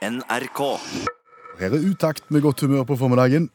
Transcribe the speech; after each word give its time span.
NRK. 0.00 0.60
Her 1.60 1.74
er 1.76 1.82
utakt 1.84 2.30
med 2.32 2.40
godt 2.40 2.62
humør 2.64 2.86
på 2.88 2.96
formiddagen. 2.96 3.50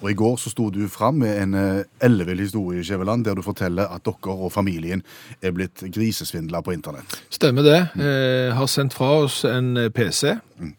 Og 0.00 0.10
I 0.10 0.16
går 0.16 0.38
så 0.40 0.50
sto 0.50 0.70
du 0.72 0.80
fram 0.88 1.20
med 1.20 1.36
en 1.42 1.54
eh, 1.54 1.82
ellevill 2.02 2.40
historie 2.40 2.82
Skjæveland, 2.84 3.24
der 3.24 3.36
du 3.36 3.42
forteller 3.44 3.86
at 3.92 4.02
dere 4.08 4.32
og 4.32 4.50
familien 4.52 5.02
er 5.42 5.52
blitt 5.52 5.84
grisesvindla 5.92 6.62
på 6.64 6.72
internett. 6.72 7.18
Stemmer 7.30 7.62
det. 7.62 7.78
Eh, 8.00 8.56
har 8.56 8.66
sendt 8.66 8.96
fra 8.96 9.12
oss 9.20 9.44
en 9.44 9.76
PC 9.94 10.10
PC 10.10 10.34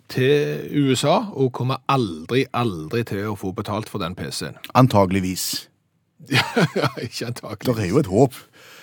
til 0.09 0.67
USA, 0.83 1.19
og 1.31 1.53
kommer 1.53 1.79
aldri, 1.87 2.47
aldri 2.53 3.05
til 3.07 3.29
å 3.31 3.37
få 3.37 3.53
betalt 3.55 3.89
for 3.89 4.01
den 4.01 4.17
PC-en. 4.17 4.57
Antageligvis. 4.73 5.69
ja, 6.35 6.89
ikke 6.97 7.29
antakeligvis. 7.29 7.77
Det 7.77 7.85
er 7.85 7.93
jo 7.93 8.01
et 8.01 8.11
håp. 8.11 8.41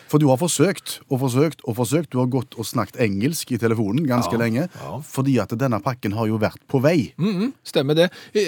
For 0.09 0.19
du 0.23 0.27
har 0.31 0.39
forsøkt 0.41 1.01
og 1.13 1.21
forsøkt 1.21 1.61
og 1.69 1.77
forsøkt. 1.77 2.11
Du 2.15 2.19
har 2.23 2.31
gått 2.33 2.55
og 2.59 2.65
snakket 2.65 2.97
engelsk 3.05 3.53
i 3.53 3.59
telefonen 3.61 4.07
ganske 4.09 4.33
Ja, 4.33 4.41
lenge. 4.41 4.69
ja. 4.73 4.99
Fordi 5.05 5.39
at 5.43 5.53
denne 5.61 5.81
pakken 5.85 6.13
har 6.17 6.27
jo 6.31 6.39
vært 6.41 6.61
på 6.69 6.81
vei. 6.81 7.13
Mhm, 7.19 7.53
stemmer 7.65 7.95
det. 7.95 8.09
I, 8.35 8.47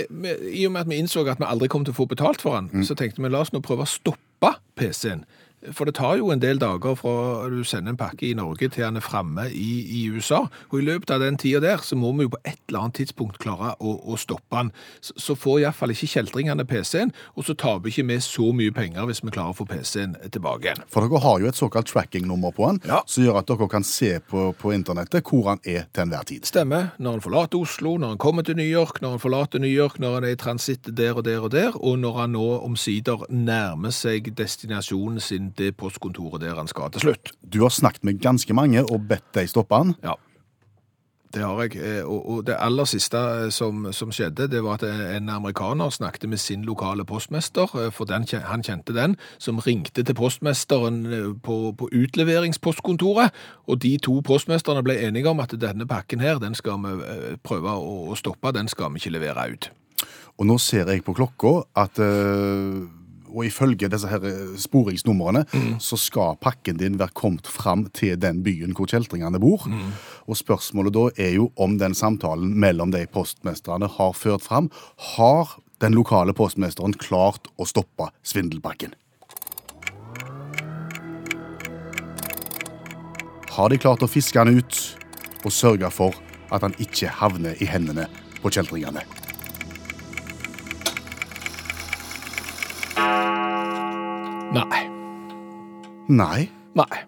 I 0.62 0.66
og 0.66 0.72
med 0.72 0.80
at 0.80 0.88
vi 0.88 0.98
innså 1.02 1.26
at 1.28 1.38
vi 1.38 1.44
aldri 1.44 1.68
kom 1.68 1.84
til 1.84 1.92
å 1.92 1.98
få 2.00 2.08
betalt 2.08 2.40
for 2.40 2.56
den, 2.60 2.84
så 2.84 2.96
tenkte 2.96 3.20
vi 3.22 3.28
la 3.28 3.40
oss 3.44 3.52
nå 3.52 3.60
prøve 3.60 3.84
å 3.84 3.90
stoppe 3.90 4.54
PC-en. 4.80 5.24
For 5.76 5.84
det 5.84 5.94
tar 5.98 6.16
jo 6.16 6.30
en 6.32 6.40
del 6.40 6.56
dager 6.58 6.94
fra 6.96 7.48
du 7.52 7.58
sender 7.68 7.92
en 7.92 7.98
pakke 8.00 8.30
i 8.30 8.34
Norge 8.38 8.68
til 8.72 8.80
den 8.86 8.96
er 8.96 9.04
framme 9.04 9.44
i, 9.52 9.82
i 10.00 10.06
USA. 10.08 10.38
Og 10.70 10.78
i 10.80 10.84
løpet 10.86 11.10
av 11.12 11.20
den 11.20 11.36
tida 11.36 11.60
der 11.60 11.82
så 11.84 11.98
må 12.00 12.12
vi 12.16 12.24
jo 12.24 12.30
på 12.32 12.38
et 12.48 12.56
eller 12.70 12.86
annet 12.86 12.96
tidspunkt 12.96 13.36
klare 13.42 13.74
å, 13.76 13.92
å 14.08 14.16
stoppe 14.16 14.56
den. 14.56 14.70
Så, 15.04 15.12
så 15.20 15.36
får 15.36 15.58
iallfall 15.66 15.92
ikke 15.92 16.08
kjeltringene 16.14 16.64
PC-en, 16.64 17.12
og 17.36 17.44
så 17.44 17.52
taper 17.60 17.90
ikke 17.92 18.06
vi 18.08 18.16
så 18.24 18.46
mye 18.56 18.72
penger 18.72 19.04
hvis 19.10 19.20
vi 19.24 19.34
klarer 19.34 19.52
å 19.52 19.58
få 19.58 19.66
PC-en 19.68 20.16
tilbake 20.32 20.70
igjen. 20.70 20.80
For 20.88 21.04
dere 21.04 21.20
har 21.26 21.44
jo 21.44 21.50
et 21.52 21.60
såkalt 21.60 21.90
tracking-nummer 21.92 22.54
på 22.56 22.70
den, 22.70 22.80
Ja. 22.88 23.02
som 23.06 23.24
gjør 23.26 23.42
at 23.42 23.52
dere 23.52 23.68
kan 23.68 23.84
se 23.84 24.14
på, 24.30 24.46
på 24.56 24.72
internettet 24.72 25.28
hvor 25.28 25.50
han 25.52 25.60
er 25.68 25.84
til 25.92 26.06
enhver 26.06 26.24
tid. 26.30 26.48
Stemmer. 26.48 26.94
Når 26.98 27.18
han 27.18 27.24
forlater 27.26 27.60
Oslo, 27.60 27.98
når 28.00 28.14
han 28.16 28.22
kommer 28.24 28.48
til 28.48 28.56
New 28.56 28.66
York, 28.70 29.02
når 29.04 29.18
han 29.18 29.22
forlater 29.26 29.60
New 29.60 29.70
York, 29.70 30.00
når 30.00 30.14
han 30.18 30.28
er 30.30 30.34
i 30.38 30.40
transitt 30.40 30.88
der 30.96 31.20
og 31.20 31.24
der 31.28 31.44
og 31.44 31.52
der, 31.52 31.76
og 31.76 31.98
når 32.00 32.18
han 32.22 32.34
nå 32.38 32.48
omsider 32.64 33.26
nærmer 33.28 33.92
seg 33.92 34.32
destinasjonen 34.38 35.20
sin, 35.20 35.49
det 35.58 35.76
postkontoret 35.76 36.42
der 36.42 36.58
han 36.58 36.68
skal 36.70 36.90
til 36.90 37.00
slutt. 37.08 37.32
Du 37.42 37.62
har 37.62 37.70
snakket 37.74 38.04
med 38.04 38.20
ganske 38.22 38.54
mange 38.54 38.84
og 38.84 39.08
bedt 39.08 39.30
deg 39.34 39.48
stoppe 39.48 39.74
han. 39.76 39.94
Ja. 40.04 40.14
Det 41.30 41.44
har 41.46 41.60
jeg. 41.62 41.76
eh, 41.78 42.02
Og, 42.02 42.46
det 42.46 42.56
aller 42.58 42.84
siste 42.84 43.16
eh, 43.18 43.50
som, 43.54 43.92
som 43.92 44.10
skjedde, 44.10 44.48
det 44.50 44.64
var 44.64 44.80
at 44.80 45.16
en 45.16 45.28
amerikaner 45.30 45.90
snakket 45.90 46.28
med 46.28 46.38
sin 46.42 46.64
lokale 46.66 47.04
postmester, 47.04 47.70
eh, 47.78 47.90
for 47.94 48.04
den, 48.04 48.26
han 48.32 48.64
kjente 48.66 48.92
den, 48.96 49.14
som 49.38 49.58
ringte 49.62 50.02
til 50.02 50.14
postmesteren 50.14 51.06
eh, 51.06 51.28
på, 51.42 51.72
på 51.78 51.88
utleveringspostkontoret, 51.92 53.30
og 53.66 53.82
de 53.82 53.96
to 54.02 54.20
postmesterne 54.26 54.82
ble 54.82 54.98
enige 55.06 55.30
om 55.30 55.40
at 55.40 55.54
denne 55.54 55.86
pakken 55.86 56.20
her, 56.20 56.42
den 56.42 56.54
skal 56.54 56.82
vi 56.82 56.96
eh, 56.98 57.36
prøve 57.44 57.78
å, 57.78 58.16
stoppe, 58.18 58.50
den 58.52 58.68
skal 58.68 58.90
vi 58.90 58.98
ikke 58.98 59.14
levere 59.14 59.52
ut. 59.52 59.70
Og 60.40 60.46
nå 60.50 60.58
ser 60.58 60.90
jeg 60.90 61.04
på 61.06 61.14
klokka 61.14 61.60
at 61.78 61.98
eh, 62.02 62.88
og 63.40 63.48
ifølge 63.48 63.88
disse 63.88 64.08
her 64.10 64.24
sporingsnumrene 64.60 65.46
mm. 65.48 65.72
så 65.80 65.96
skal 66.00 66.36
pakken 66.44 66.78
din 66.80 66.98
være 67.00 67.16
kommet 67.16 67.48
fram 67.48 67.86
til 67.96 68.18
den 68.20 68.42
byen 68.44 68.76
hvor 68.76 68.90
kjeltringene 68.90 69.40
bor. 69.40 69.64
Og 70.28 70.36
spørsmålet 70.36 70.94
da 70.96 71.06
er 71.16 71.34
jo 71.38 71.50
om 71.56 71.78
den 71.80 71.96
samtalen 71.96 72.52
mellom 72.60 72.92
de 72.92 73.06
postmestrene 73.10 73.88
har 73.96 74.16
ført 74.16 74.44
fram. 74.44 74.70
Har 75.16 75.56
den 75.80 75.96
lokale 75.96 76.36
postmesteren 76.36 76.92
klart 77.00 77.48
å 77.56 77.68
stoppe 77.68 78.10
svindelpakken? 78.22 78.92
Har 83.50 83.72
de 83.72 83.80
klart 83.80 84.04
å 84.04 84.10
fiske 84.10 84.38
han 84.38 84.60
ut 84.60 84.82
og 85.44 85.52
sørge 85.52 85.88
for 85.92 86.20
at 86.52 86.62
han 86.66 86.76
ikke 86.82 87.10
havner 87.20 87.56
i 87.62 87.68
hendene 87.68 88.06
på 88.40 88.52
kjeltringene? 88.52 89.19
Nei. 96.10 96.50
Nei. 96.74 97.06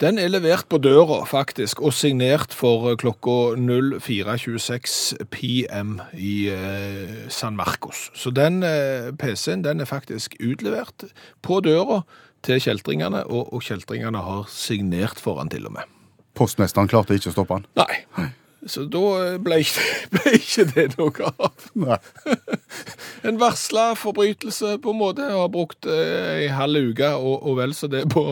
Den 0.00 0.16
er 0.16 0.30
levert 0.30 0.68
på 0.70 0.78
døra, 0.80 1.24
faktisk, 1.28 1.82
og 1.84 1.92
signert 1.92 2.54
for 2.56 2.86
eh, 2.88 2.96
klokka 2.96 3.56
04.26 3.58 5.26
PM 5.28 5.98
i 6.16 6.48
eh, 6.48 7.26
San 7.28 7.58
Marcos. 7.58 8.06
Så 8.16 8.32
den 8.32 8.62
eh, 8.64 9.10
PC-en 9.18 9.66
den 9.66 9.82
er 9.82 9.90
faktisk 9.90 10.38
utlevert 10.40 11.04
på 11.42 11.60
døra 11.60 12.00
til 12.46 12.62
kjeltringene, 12.64 13.26
og, 13.26 13.52
og 13.52 13.66
kjeltringene 13.66 14.22
har 14.24 14.48
signert 14.48 15.20
for 15.20 15.42
han 15.42 15.52
til 15.52 15.68
og 15.68 15.76
med. 15.76 15.96
Postmesteren 16.38 16.88
klarte 16.88 17.18
ikke 17.18 17.34
å 17.34 17.36
stoppe 17.36 17.58
han. 17.58 17.68
Nei. 17.76 18.30
Så 18.68 18.84
da 18.92 19.04
eh, 19.24 19.36
ble 19.40 19.60
ikke, 19.64 19.84
ble 20.14 20.34
ikke 20.36 20.66
det 20.74 20.86
noe 20.98 21.30
av. 21.32 21.68
Nei. 21.80 22.00
En 23.26 23.36
varsla 23.40 23.94
forbrytelse 24.00 24.78
på 24.80 24.90
en 24.94 24.98
måte. 25.00 25.24
Jeg 25.28 25.36
har 25.36 25.48
brukt 25.52 25.86
eh, 25.86 26.46
en 26.46 26.54
halv 26.56 26.90
uke 26.92 27.08
og, 27.18 27.42
og 27.50 27.56
vel 27.58 27.74
så 27.76 27.88
det 27.92 28.06
på, 28.12 28.22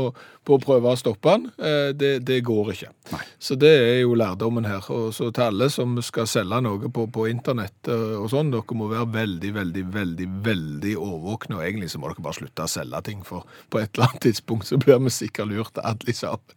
på 0.49 0.57
å 0.57 0.61
prøve 0.63 0.93
å 0.95 0.97
stoppe 0.97 1.35
den. 1.35 1.45
Eh, 1.61 1.91
det, 1.99 2.13
det 2.29 2.39
går 2.47 2.71
ikke. 2.73 2.89
Nei. 3.13 3.21
Så 3.43 3.59
det 3.61 3.73
er 3.77 4.01
jo 4.01 4.15
lærdommen 4.19 4.65
her. 4.69 4.87
Og 4.95 5.11
så 5.17 5.29
til 5.37 5.45
alle 5.51 5.69
som 5.75 5.93
skal 6.05 6.27
selge 6.31 6.61
noe 6.65 6.89
på, 6.95 7.05
på 7.13 7.27
internett 7.29 7.91
eh, 7.93 8.17
og 8.23 8.31
sånn, 8.33 8.51
dere 8.55 8.79
må 8.81 8.89
være 8.93 9.11
veldig, 9.19 9.53
veldig, 9.61 9.85
veldig 9.99 10.29
veldig 10.49 10.97
årvåkne. 11.05 11.59
Og 11.61 11.67
egentlig 11.69 11.93
så 11.93 12.01
må 12.01 12.09
dere 12.13 12.25
bare 12.25 12.41
slutte 12.41 12.65
å 12.65 12.73
selge 12.79 13.03
ting, 13.11 13.21
for 13.29 13.45
på 13.69 13.83
et 13.83 13.93
eller 13.93 14.09
annet 14.09 14.25
tidspunkt 14.31 14.71
så 14.73 14.81
blir 14.81 15.01
vi 15.05 15.13
sikkert 15.21 15.53
lurt 15.53 15.83
alle 15.85 16.17
sammen. 16.17 16.57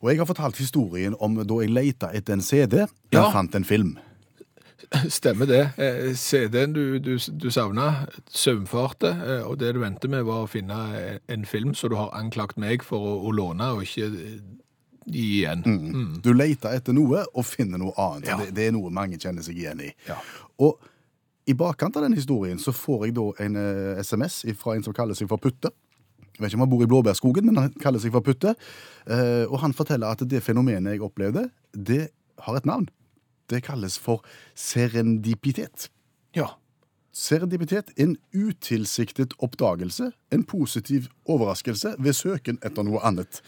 Og 0.00 0.08
jeg 0.08 0.16
har 0.22 0.28
fortalt 0.30 0.56
historien 0.56 1.12
om 1.20 1.34
da 1.44 1.56
jeg 1.60 1.74
leita 1.76 2.08
etter 2.16 2.32
en 2.38 2.40
CD. 2.44 2.78
Jeg 3.12 3.18
Ja. 3.20 3.26
fant 3.34 3.54
en 3.58 3.64
film. 3.68 3.98
Stemmer 5.18 5.46
det. 5.46 5.62
Eh, 5.78 6.14
CD-en 6.18 6.72
du, 6.74 6.98
du, 6.98 7.14
du 7.16 7.50
savna, 7.54 8.06
saumfarte, 8.26 9.12
eh, 9.14 9.44
og 9.46 9.60
det 9.60 9.74
du 9.76 9.84
endte 9.86 10.10
med 10.10 10.24
var 10.26 10.44
å 10.44 10.50
finne 10.50 10.78
en 11.30 11.46
film 11.46 11.76
som 11.78 11.92
du 11.92 11.98
har 12.00 12.10
anklagt 12.18 12.58
meg 12.58 12.82
for 12.86 13.12
å, 13.12 13.18
å 13.28 13.34
låne, 13.34 13.70
og 13.76 13.84
ikke 13.86 14.08
eh, 14.10 14.40
gi 15.10 15.26
igjen. 15.40 15.64
Du 16.24 16.32
leter 16.34 16.74
etter 16.76 16.96
noe 16.96 17.24
og 17.30 17.46
finner 17.46 17.80
noe 17.80 17.94
annet. 17.98 18.30
Ja. 18.32 18.38
Det, 18.40 18.50
det 18.56 18.68
er 18.68 18.74
noe 18.76 18.90
mange 18.94 19.18
kjenner 19.20 19.46
seg 19.46 19.58
igjen 19.62 19.84
i. 19.86 19.92
Ja. 20.08 20.18
Og 20.60 20.80
i 21.50 21.54
bakkant 21.56 21.96
av 21.96 22.04
den 22.04 22.14
historien 22.18 22.60
så 22.62 22.74
får 22.74 23.08
jeg 23.08 23.16
da 23.16 23.28
en 23.46 23.56
eh, 23.58 24.02
SMS 24.04 24.42
fra 24.60 24.76
en 24.76 24.84
som 24.86 24.94
kaller 24.96 25.18
seg 25.18 25.30
for 25.30 25.40
Putte. 25.42 25.72
Jeg 26.30 26.44
vet 26.44 26.52
ikke 26.52 26.60
om 26.60 26.64
han 26.64 26.72
bor 26.72 26.84
i 26.84 26.88
Blåbærskogen, 26.88 27.48
men 27.48 27.58
han 27.58 27.74
kaller 27.82 28.02
seg 28.02 28.14
for 28.14 28.24
Putte. 28.24 28.54
Eh, 29.06 29.44
og 29.48 29.58
han 29.64 29.74
forteller 29.76 30.12
at 30.12 30.22
det 30.30 30.42
fenomenet 30.44 30.96
jeg 30.96 31.04
opplevde, 31.04 31.48
det 31.74 32.06
har 32.46 32.58
et 32.58 32.68
navn. 32.68 32.88
Det 33.50 33.62
kalles 33.66 33.98
for 33.98 34.24
serendipitet. 34.54 35.90
Ja. 36.36 36.54
Serendipitet 37.12 37.90
en 37.98 38.14
utilsiktet 38.30 39.34
oppdagelse, 39.42 40.12
en 40.30 40.44
positiv 40.46 41.10
overraskelse 41.26 41.96
ved 41.98 42.14
søken 42.14 42.60
etter 42.62 42.86
noe 42.86 43.02
annet. 43.02 43.42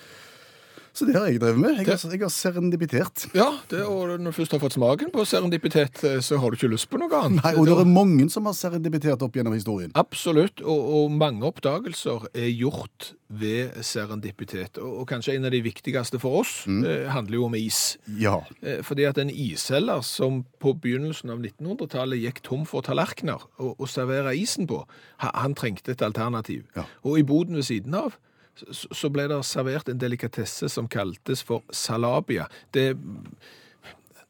Så 0.93 1.07
det 1.09 1.15
har 1.17 1.29
jeg 1.31 1.41
drevet 1.41 1.61
med. 1.61 1.79
Jeg 1.81 1.89
har, 1.89 2.03
jeg 2.13 2.21
har 2.21 2.33
serendipitert. 2.33 3.25
Ja, 3.37 3.49
det, 3.71 3.81
og 3.89 4.11
når 4.13 4.29
du 4.29 4.37
først 4.37 4.53
har 4.53 4.61
fått 4.61 4.77
smaken 4.77 5.13
på 5.15 5.25
serendipitet, 5.29 6.03
eh, 6.05 6.19
så 6.25 6.37
har 6.41 6.53
du 6.53 6.59
ikke 6.59 6.69
lyst 6.69 6.91
på 6.93 7.01
noe 7.01 7.09
annet. 7.17 7.41
Nei, 7.41 7.55
og 7.57 7.69
det 7.69 7.77
er 7.81 7.89
mange 7.89 8.27
som 8.33 8.45
har 8.49 8.57
serendipitert 8.59 9.25
opp 9.25 9.39
gjennom 9.39 9.57
historien. 9.57 9.93
Absolutt, 9.97 10.61
og, 10.61 10.91
og 10.99 11.15
mange 11.17 11.49
oppdagelser 11.49 12.27
er 12.37 12.51
gjort 12.53 13.15
ved 13.33 13.79
serendipitet. 13.89 14.77
Og, 14.83 14.99
og 15.03 15.07
kanskje 15.09 15.39
en 15.39 15.49
av 15.49 15.55
de 15.55 15.63
viktigste 15.65 16.21
for 16.21 16.43
oss 16.43 16.53
eh, 16.69 17.09
handler 17.13 17.39
jo 17.39 17.47
om 17.49 17.57
is. 17.57 17.81
Ja. 18.21 18.43
Eh, 18.61 18.83
Fordi 18.85 19.07
at 19.09 19.21
en 19.23 19.33
isselger 19.33 20.05
som 20.05 20.43
på 20.61 20.75
begynnelsen 20.83 21.33
av 21.33 21.41
1900-tallet 21.41 22.21
gikk 22.21 22.43
tom 22.45 22.67
for 22.69 22.85
tallerkener 22.85 23.41
å 23.63 23.89
servere 23.89 24.37
isen 24.37 24.69
på, 24.69 24.83
han, 25.25 25.33
han 25.41 25.57
trengte 25.57 25.97
et 25.97 26.05
alternativ. 26.05 26.67
Ja. 26.77 26.85
Og 27.09 27.23
i 27.23 27.27
boden 27.27 27.57
ved 27.57 27.65
siden 27.71 27.97
av 27.97 28.21
så, 28.71 29.09
ble 29.13 29.29
det 29.31 29.39
servert 29.49 29.89
en 29.89 30.01
delikatesse 30.01 30.69
som 30.69 30.89
kaltes 30.89 31.43
for 31.47 31.65
salabia. 31.73 32.47
Det, 32.75 32.97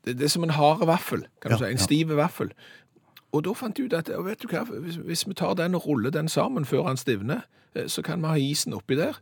det, 0.05 0.19
det 0.19 0.28
er 0.28 0.33
som 0.33 0.47
en 0.47 0.55
hard 0.56 0.87
vaffel, 0.87 1.27
kan 1.43 1.53
du 1.53 1.56
Ja, 1.56 1.59
si, 1.59 1.71
en 1.72 1.78
ja. 1.78 1.84
stiv 1.84 2.15
vaffel. 2.16 2.53
Og 3.33 3.45
da 3.47 3.54
fant 3.57 3.78
jeg 3.78 3.89
ut 3.89 3.97
at 3.97 4.10
vet 4.24 4.42
du 4.42 4.48
hva, 4.53 4.65
hvis, 4.69 5.01
hvis 5.03 5.24
vi 5.28 5.34
tar 5.39 5.54
den 5.59 5.74
og 5.78 5.86
ruller 5.89 6.13
den 6.13 6.28
sammen 6.28 6.66
før 6.69 6.91
han 6.91 7.01
stivner, 7.01 7.47
eh, 7.74 7.89
så 7.89 8.03
kan 8.04 8.21
vi 8.22 8.28
ha 8.28 8.36
isen 8.36 8.77
oppi 8.77 8.98
der. 8.98 9.19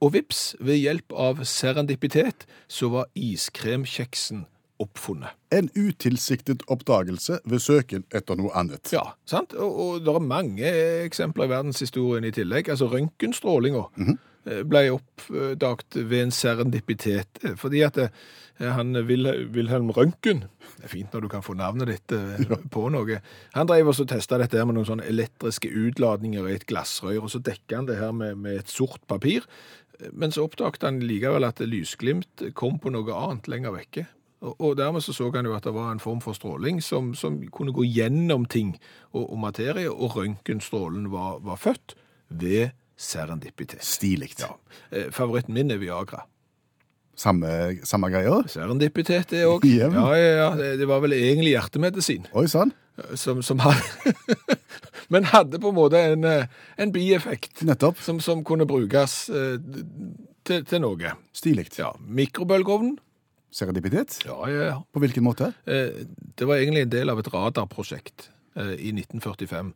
Og 0.00 0.14
vips, 0.14 0.54
ved 0.60 0.80
hjelp 0.80 1.12
av 1.12 1.42
serendipitet, 1.44 2.46
så 2.68 2.88
var 2.88 3.10
iskremkjeksen 3.14 4.46
oppfunnet. 4.80 5.34
En 5.52 5.68
utilsiktet 5.76 6.62
oppdagelse 6.72 7.40
ved 7.44 7.60
søken 7.60 8.06
etter 8.16 8.38
noe 8.40 8.52
annet. 8.56 8.88
Ja, 8.94 9.10
sant? 9.28 9.52
Og, 9.52 9.76
og 9.76 10.06
det 10.06 10.14
er 10.14 10.24
mange 10.24 10.72
eksempler 11.04 11.50
i 11.50 11.52
verdenshistorien 11.52 12.24
i 12.24 12.32
tillegg. 12.32 12.70
Altså 12.72 12.88
røntgenstrålinga 12.88 13.82
eh, 14.00 14.14
ble 14.44 14.86
oppdaget 14.94 15.98
ved 16.10 16.22
en 16.22 16.30
serendipitet. 16.34 17.40
eh, 17.44 17.56
Fordi 17.56 17.82
at 17.86 17.98
eh, 17.98 18.10
han 18.60 18.96
Wilhelm 19.06 19.90
Røntgen 19.90 20.44
Det 20.76 20.84
er 20.84 20.92
fint 20.92 21.12
når 21.12 21.20
du 21.20 21.28
kan 21.28 21.42
få 21.42 21.54
navnet 21.54 21.88
ditt 21.88 22.12
eh, 22.12 22.56
på 22.70 22.88
noe. 22.92 23.20
Han 23.54 23.68
drev 23.68 23.92
også 23.92 24.06
og 24.06 24.12
testa 24.14 24.38
dette 24.40 24.64
med 24.64 24.78
noen 24.78 24.88
sånne 24.88 25.08
elektriske 25.08 25.68
utladninger 25.68 26.48
i 26.48 26.56
et 26.56 26.66
glassrør, 26.66 27.22
og 27.24 27.30
så 27.30 27.42
dekka 27.44 27.76
han 27.76 27.90
det 27.90 27.98
her 28.00 28.12
med, 28.12 28.36
med 28.36 28.62
et 28.62 28.72
sort 28.72 29.04
papir. 29.08 29.44
Men 30.12 30.32
så 30.32 30.46
oppdaget 30.46 30.86
han 30.86 31.02
likevel 31.04 31.44
at 31.44 31.60
lysglimt 31.60 32.46
kom 32.56 32.78
på 32.80 32.92
noe 32.94 33.12
annet 33.12 33.50
lenger 33.52 33.76
vekke. 33.76 34.06
Og, 34.40 34.54
og 34.56 34.76
dermed 34.78 35.04
så 35.04 35.12
så 35.12 35.28
han 35.34 35.44
jo 35.44 35.52
at 35.52 35.66
det 35.68 35.74
var 35.76 35.90
en 35.92 36.00
form 36.00 36.22
for 36.24 36.32
stråling 36.32 36.80
som, 36.80 37.12
som 37.14 37.36
kunne 37.52 37.74
gå 37.76 37.84
gjennom 37.84 38.46
ting 38.48 38.78
og, 39.12 39.26
og 39.26 39.38
materie, 39.38 39.90
og 39.90 40.16
røntgenstrålen 40.16 41.10
var, 41.12 41.42
var 41.44 41.60
født 41.60 41.96
ved 42.30 42.70
serendipitet. 43.00 43.82
Stilig. 43.86 44.34
Ja. 44.42 44.52
Eh, 44.92 45.08
favoritten 45.14 45.56
min 45.56 45.72
er 45.72 45.80
Viagra. 45.80 46.26
Samme, 47.20 47.50
samme 47.84 48.08
greier? 48.12 48.46
Serendipitet 48.48 49.32
det 49.34 49.42
òg. 49.50 49.64
Ja. 49.68 49.90
Ja, 49.92 50.06
ja. 50.16 50.46
Det, 50.80 50.86
var 50.88 51.02
vel 51.04 51.16
egentlig 51.18 51.54
hjertemedisin. 51.56 52.28
Oi 52.36 52.46
sann. 52.48 52.72
Som, 53.16 53.40
som 53.44 53.60
hadde 53.64 54.12
Men 55.12 55.24
hadde 55.30 55.58
på 55.62 55.70
en 55.72 55.76
måte 55.78 55.98
en, 56.12 56.24
eh, 56.28 56.44
en 56.78 56.90
bieffekt 56.94 57.62
Nettopp. 57.66 57.98
som, 58.04 58.18
som 58.22 58.42
kunne 58.46 58.66
brukes 58.68 59.14
eh, 59.32 59.56
til, 60.46 60.64
til 60.68 60.82
noe. 60.84 61.14
Stilig. 61.34 61.70
Ja, 61.80 61.94
Mikrobølgeovnen. 61.98 62.98
Serendipitet? 63.50 64.20
Ja, 64.28 64.36
ja, 64.46 64.66
ja. 64.68 64.76
På 64.94 65.00
hvilken 65.02 65.24
måte? 65.26 65.48
Eh, 65.66 66.04
Det 66.38 66.46
var 66.46 66.60
egentlig 66.60 66.84
en 66.86 66.92
del 66.92 67.10
av 67.10 67.18
et 67.24 67.32
radarprosjekt 67.32 68.28
eh, 68.28 68.34
i 68.56 68.90
1945. 68.92 69.72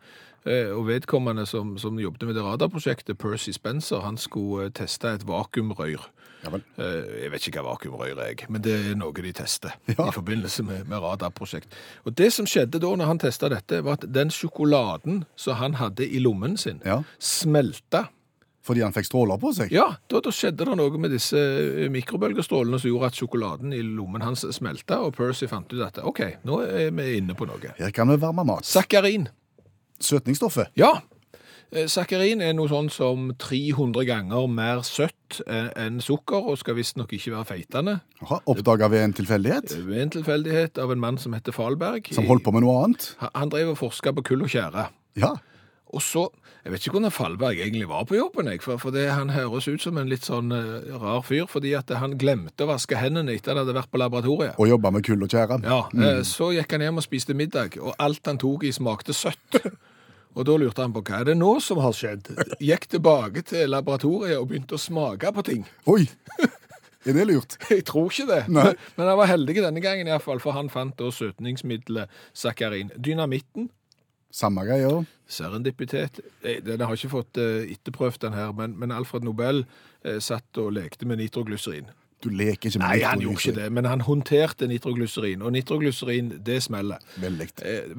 Eh, 0.46 0.70
Og 0.76 0.86
vedkommende 0.86 1.46
som, 1.46 1.78
som 1.78 1.98
jobbet 1.98 2.26
med 2.28 2.34
det 2.36 2.42
radarprosjektet, 2.44 3.18
Percy 3.18 3.50
Spencer, 3.56 4.00
han 4.04 4.16
skulle 4.20 4.66
eh, 4.66 4.70
teste 4.76 5.08
et 5.14 5.24
vakuumrør. 5.26 6.08
Ja. 6.44 6.50
Eh, 6.76 7.22
Jeg 7.22 7.30
vet 7.32 7.46
ikke 7.48 7.62
hva 7.62 7.70
vakuumrør 7.72 8.18
er, 8.20 8.42
men 8.52 8.60
det 8.62 8.74
er 8.90 8.94
noe 9.00 9.12
de 9.12 9.32
tester 9.32 9.72
Ja. 9.88 10.08
i 10.08 10.12
forbindelse 10.12 10.62
med, 10.66 10.84
med 10.88 10.98
radarprosjekt. 11.00 11.72
Og 12.04 12.12
det 12.18 12.32
som 12.32 12.46
skjedde 12.46 12.80
da 12.82 12.90
når 12.96 13.06
han 13.06 13.18
testet 13.22 13.50
dette, 13.54 13.80
var 13.84 13.96
at 14.00 14.04
den 14.12 14.28
sjokoladen 14.30 15.24
som 15.36 15.56
han 15.62 15.74
hadde 15.80 16.04
i 16.08 16.18
lommen 16.20 16.56
sin, 16.60 16.82
Ja. 16.84 17.02
smelta. 17.18 18.08
Fordi 18.64 18.80
han 18.80 18.94
fikk 18.96 19.04
stråler 19.10 19.36
på 19.42 19.50
seg? 19.52 19.72
Ja, 19.76 19.90
da, 20.08 20.20
da 20.24 20.30
skjedde 20.32 20.64
det 20.64 20.76
noe 20.80 20.98
med 20.98 21.12
disse 21.12 21.36
eh, 21.36 21.88
mikrobølgestrålene 21.92 22.78
som 22.80 22.88
gjorde 22.88 23.10
at 23.12 23.18
sjokoladen 23.20 23.74
i 23.76 23.82
lommen 23.84 24.24
hans 24.24 24.46
smelta, 24.56 25.02
og 25.04 25.12
Percy 25.18 25.46
fant 25.50 25.68
ut 25.74 25.82
at 25.84 25.98
OK, 26.00 26.22
nå 26.48 26.62
er 26.64 26.88
vi 26.96 27.10
inne 27.18 27.36
på 27.36 27.44
noe. 27.50 27.74
Her 27.76 27.92
kan 27.92 28.08
vi 28.08 28.16
varme 28.22 28.46
mat. 28.48 28.64
Sakarin. 28.64 29.28
Søtningsstoffet? 30.00 30.72
Ja. 30.80 30.94
Eh, 31.74 31.86
Sakarin 31.90 32.42
er 32.44 32.52
noe 32.56 32.68
sånn 32.70 32.88
som 32.92 33.30
300 33.40 34.04
ganger 34.08 34.48
mer 34.50 34.82
søtt 34.86 35.40
eh, 35.46 35.68
enn 35.84 36.00
sukker, 36.04 36.48
og 36.52 36.58
skal 36.60 36.76
visstnok 36.78 37.12
ikke 37.16 37.32
være 37.36 37.48
feitende. 37.52 37.98
Oppdaga 38.48 38.88
ved 38.92 39.04
en 39.06 39.16
tilfeldighet? 39.20 39.76
Ved 39.86 40.02
en 40.06 40.12
tilfeldighet 40.18 40.80
av 40.82 40.92
en 40.94 41.02
mann 41.04 41.18
som 41.20 41.36
heter 41.36 41.52
Falberg. 41.56 42.10
Som 42.16 42.28
holdt 42.30 42.44
på 42.46 42.52
med 42.54 42.64
noe 42.66 42.80
annet? 42.84 43.12
Han- 43.22 43.34
Han 43.44 43.52
drev 43.54 43.74
og 43.74 43.80
forska 43.80 44.12
på 44.16 44.24
kull 44.32 44.42
og 44.48 44.52
tjære. 44.52 44.88
Ja. 45.20 45.34
Og 45.94 46.00
så 46.02 46.28
Jeg 46.64 46.72
vet 46.72 46.84
ikke 46.86 46.94
hvordan 46.96 47.12
Fallberg 47.12 47.58
egentlig 47.60 47.86
var 47.90 48.06
på 48.08 48.16
jobben, 48.16 48.46
jeg, 48.48 48.62
for, 48.64 48.80
for 48.80 48.94
det, 48.94 49.02
han 49.12 49.34
høres 49.34 49.66
ut 49.68 49.82
som 49.84 49.98
en 50.00 50.08
litt 50.08 50.24
sånn 50.24 50.48
eh, 50.56 50.94
rar 50.96 51.20
fyr, 51.26 51.44
fordi 51.50 51.74
at 51.76 51.92
han 52.00 52.14
glemte 52.20 52.64
å 52.64 52.70
vaske 52.70 52.96
hendene 52.96 53.34
etter 53.36 53.52
han 53.52 53.60
hadde 53.60 53.74
vært 53.76 53.90
på 53.92 54.00
laboratoriet. 54.00 54.56
Og 54.56 54.70
jobba 54.70 54.94
med 54.94 55.04
kull 55.04 55.26
og 55.26 55.28
tjære? 55.28 55.58
Ja, 55.60 55.82
eh, 55.92 56.22
Så 56.24 56.54
gikk 56.56 56.72
han 56.72 56.86
hjem 56.86 57.02
og 57.02 57.04
spiste 57.04 57.36
middag, 57.36 57.76
og 57.84 57.92
alt 58.00 58.24
han 58.32 58.40
tok 58.40 58.64
i 58.64 58.72
smakte 58.72 59.16
søtt. 59.16 59.60
Og 60.34 60.42
da 60.48 60.56
lurte 60.58 60.82
han 60.82 60.90
på 60.90 60.98
hva 61.06 61.20
er 61.20 61.28
det 61.28 61.36
nå 61.38 61.52
som 61.62 61.78
har 61.78 61.92
skjedd. 61.94 62.26
Gikk 62.58 62.88
tilbake 62.90 63.44
til 63.46 63.68
laboratoriet 63.70 64.40
og 64.40 64.48
begynte 64.50 64.74
å 64.74 64.82
smake 64.82 65.30
på 65.30 65.44
ting. 65.46 65.62
Oi! 65.92 66.08
Er 67.04 67.14
det 67.14 67.26
lurt? 67.28 67.54
Jeg 67.68 67.84
tror 67.86 68.08
ikke 68.08 68.26
det, 68.32 68.40
Nei. 68.48 68.70
men, 68.96 69.06
han 69.06 69.18
var 69.20 69.28
heldig 69.28 69.60
denne 69.60 69.82
gangen 69.84 70.08
i 70.08 70.18
fall, 70.24 70.40
for 70.42 70.56
han 70.56 70.72
fant 70.72 70.96
da 70.98 71.12
søtningsmiddelet 71.12 72.10
sakarin. 72.34 72.90
Dynamitten, 72.96 73.68
Samme 74.34 74.64
greier. 74.66 75.04
serendipitet, 75.30 76.20
eh, 76.42 76.58
den 76.64 76.80
har 76.80 76.94
ikke 76.94 77.12
fått 77.12 77.38
eh, 77.38 77.70
etterprøvd 77.72 78.26
den 78.26 78.34
her, 78.34 78.52
men, 78.52 78.74
men 78.78 78.90
Alfred 78.92 79.22
Nobel 79.24 79.62
eh, 80.04 80.18
satt 80.18 80.58
og 80.58 80.74
lekte 80.74 81.06
med 81.06 81.22
nitroglyserin. 81.22 81.86
Du 82.24 82.30
leker 82.32 82.70
ikke 82.70 82.80
med 82.80 82.86
Nei, 82.88 83.04
han 83.04 83.22
gjorde 83.22 83.40
ikke 83.40 83.54
det, 83.60 83.66
men 83.76 83.86
han 83.88 84.02
håndterte 84.04 84.66
nitroglyserin, 84.68 85.42
og 85.44 85.52
nitroglyserin, 85.54 86.32
det 86.44 86.58
smeller. 86.64 87.02
Veldig. 87.20 87.48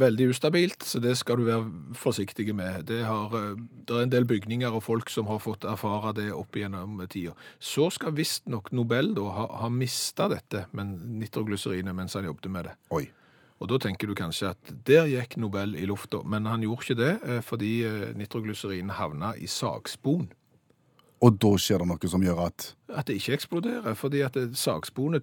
Veldig 0.02 0.30
ustabilt, 0.34 0.84
så 0.84 1.00
det 1.00 1.16
skal 1.20 1.40
du 1.40 1.48
være 1.48 1.96
forsiktig 1.98 2.48
med. 2.56 2.88
Det, 2.90 3.04
har, 3.06 3.36
det 3.56 3.96
er 3.96 4.06
en 4.06 4.14
del 4.14 4.26
bygninger 4.30 4.74
og 4.76 4.84
folk 4.84 5.14
som 5.14 5.30
har 5.30 5.44
fått 5.44 5.68
erfare 5.70 6.16
det 6.18 6.32
opp 6.34 6.58
igjennom 6.58 7.04
tida. 7.08 7.36
Så 7.60 7.92
skal 7.94 8.18
visstnok 8.18 8.74
Nobel 8.74 9.14
da 9.18 9.30
ha, 9.38 9.52
ha 9.62 9.70
mista 9.70 10.28
dette 10.32 10.68
men 10.76 10.98
nitroglyserinet 11.22 11.96
mens 11.96 12.18
han 12.18 12.28
jobbet 12.28 12.52
med 12.52 12.72
det. 12.72 12.82
Oi. 12.98 13.06
Og 13.64 13.70
da 13.72 13.78
tenker 13.80 14.10
du 14.12 14.16
kanskje 14.18 14.50
at 14.52 14.72
der 14.88 15.08
gikk 15.08 15.38
Nobel 15.40 15.76
i 15.80 15.86
lufta, 15.88 16.20
men 16.28 16.46
han 16.50 16.64
gjorde 16.66 16.84
ikke 16.84 17.00
det 17.00 17.14
eh, 17.24 17.42
fordi 17.46 17.76
nitroglyserin 17.88 18.18
nitroglycerin 18.20 18.90
havna 18.98 19.36
i 19.40 19.48
sagspon. 19.48 20.28
Og 21.24 21.38
da 21.40 21.54
skjer 21.58 21.80
det 21.82 21.88
noe 21.88 22.10
som 22.12 22.24
gjør 22.24 22.42
at 22.50 22.66
At 22.92 23.08
det 23.08 23.16
ikke 23.18 23.34
eksploderer, 23.34 23.96
fordi 23.96 24.22
at 24.22 24.34
det- 24.34 24.58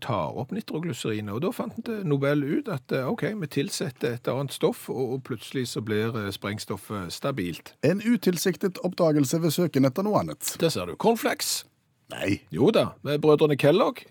tar 0.01 0.33
opp 0.37 0.51
nitroglyserinet. 0.51 1.33
Og 1.35 1.41
da 1.43 1.51
fant 1.53 1.89
Nobel 2.05 2.43
ut 2.43 2.69
at 2.69 2.91
eh, 2.93 3.07
OK, 3.07 3.23
vi 3.23 3.47
tilsetter 3.47 4.15
et 4.15 4.29
annet 4.29 4.53
stoff, 4.53 4.89
og, 4.91 5.23
plutselig 5.23 5.69
så 5.69 5.81
blir 5.81 6.17
eh, 6.17 6.31
sprengstoffet 6.33 7.13
stabilt. 7.13 7.75
En 7.85 8.01
utilsiktet 8.01 8.79
oppdagelse 8.83 9.41
ved 9.43 9.51
søken 9.51 9.85
etter 9.85 10.03
noe 10.03 10.19
annet. 10.21 10.57
Der 10.61 10.71
ser 10.71 10.87
du. 10.87 10.97
Cornflakes. 10.97 11.65
Nei. 12.11 12.41
Jo 12.51 12.71
da, 12.71 12.93
med 13.03 13.21
brødrene 13.21 13.57
Kellogg. 13.57 14.03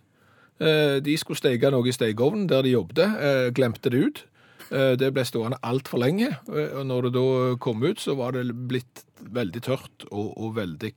Eh, 0.62 1.00
De 1.02 1.16
skulle 1.18 1.40
steke 1.42 1.72
noe 1.74 1.90
i 1.90 1.96
stekeovnen 1.96 2.48
der 2.52 2.62
de 2.68 2.75
jobbet, 2.75 3.00
eh, 3.02 3.48
glemte 3.58 3.90
det 3.90 4.02
ut. 4.06 4.24
Eh, 4.72 4.96
Det 4.96 5.10
ble 5.13 5.24
stående 5.25 5.58
altfor 5.66 6.00
lenge, 6.00 6.30
og 6.48 6.86
når 6.88 7.02
det 7.10 7.13
da 7.18 7.56
kom 7.60 7.81
ut, 7.84 7.98
så 8.00 8.16
var 8.16 8.31
det 8.38 8.46
blitt 8.69 9.04
veldig 9.22 9.62
tørt 9.62 10.06
og, 10.12 10.31
og 10.38 10.56
veldig 10.56 10.94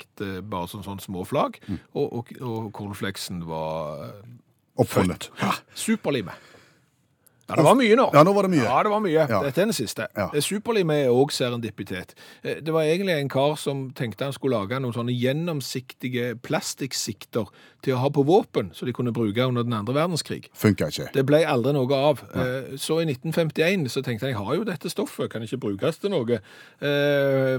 bare 0.48 0.68
sånn, 0.70 0.84
sånn 0.84 1.00
små 1.02 1.24
flak, 1.26 1.58
og, 1.94 2.12
og, 2.12 2.30
og 2.40 2.72
cornflakesen 2.72 3.42
var 3.48 4.12
Oppfunnet. 4.76 5.28
Ja, 5.38 5.52
superlime. 5.74 6.32
Ja, 7.48 7.56
det 7.58 7.64
var 7.66 7.74
mye 7.76 7.96
nå. 7.98 8.06
Ja, 8.14 8.22
nå 8.24 8.32
var 8.32 8.46
det 8.46 8.50
mye. 8.54 8.64
Ja, 8.64 8.82
det 8.82 8.90
var 8.90 9.00
mye. 9.04 9.12
Ja. 9.28 9.40
Dette 9.44 9.60
er 9.60 9.66
den 9.68 9.76
siste. 9.76 10.06
Ja. 10.16 10.30
Superlim 10.40 10.64
Superlime 10.64 10.94
er 11.04 11.10
òg 11.12 11.30
serendipitet. 11.34 12.14
Eh, 12.42 12.60
Det 12.64 12.72
var 12.72 12.82
egentlig 12.88 13.18
en 13.20 13.28
kar 13.28 13.56
som 13.60 13.90
tenkte 13.92 14.24
han 14.24 14.32
skulle 14.32 14.56
lage 14.56 14.78
noen 14.80 14.94
sånne 14.96 15.12
gjennomsiktige 15.12 16.34
plastikksikter 16.40 17.50
til 17.84 17.94
å 17.94 17.98
ha 18.00 18.08
på 18.08 18.24
våpen, 18.24 18.70
så 18.72 18.86
de 18.88 18.92
kunne 18.96 19.12
bruke 19.12 19.44
under 19.44 19.62
den 19.62 19.72
andre 19.76 19.92
verdenskrig. 19.94 20.48
Funka 20.56 20.88
ikke. 20.88 21.10
Det 21.12 21.26
ble 21.28 21.42
aldri 21.44 21.74
noe 21.76 21.92
av. 21.94 22.22
Ja. 22.34 22.46
Så 22.80 23.00
i 23.02 23.04
1951 23.12 23.88
så 23.92 24.00
tenkte 24.02 24.26
jeg, 24.30 24.34
jeg 24.34 24.40
har 24.40 24.54
jo 24.56 24.64
dette 24.64 24.88
stoffet, 24.90 25.28
kan 25.30 25.42
ikke 25.44 25.60
brukes 25.60 25.98
til 26.00 26.10
noe. 26.10 26.40
Eh, 26.80 27.58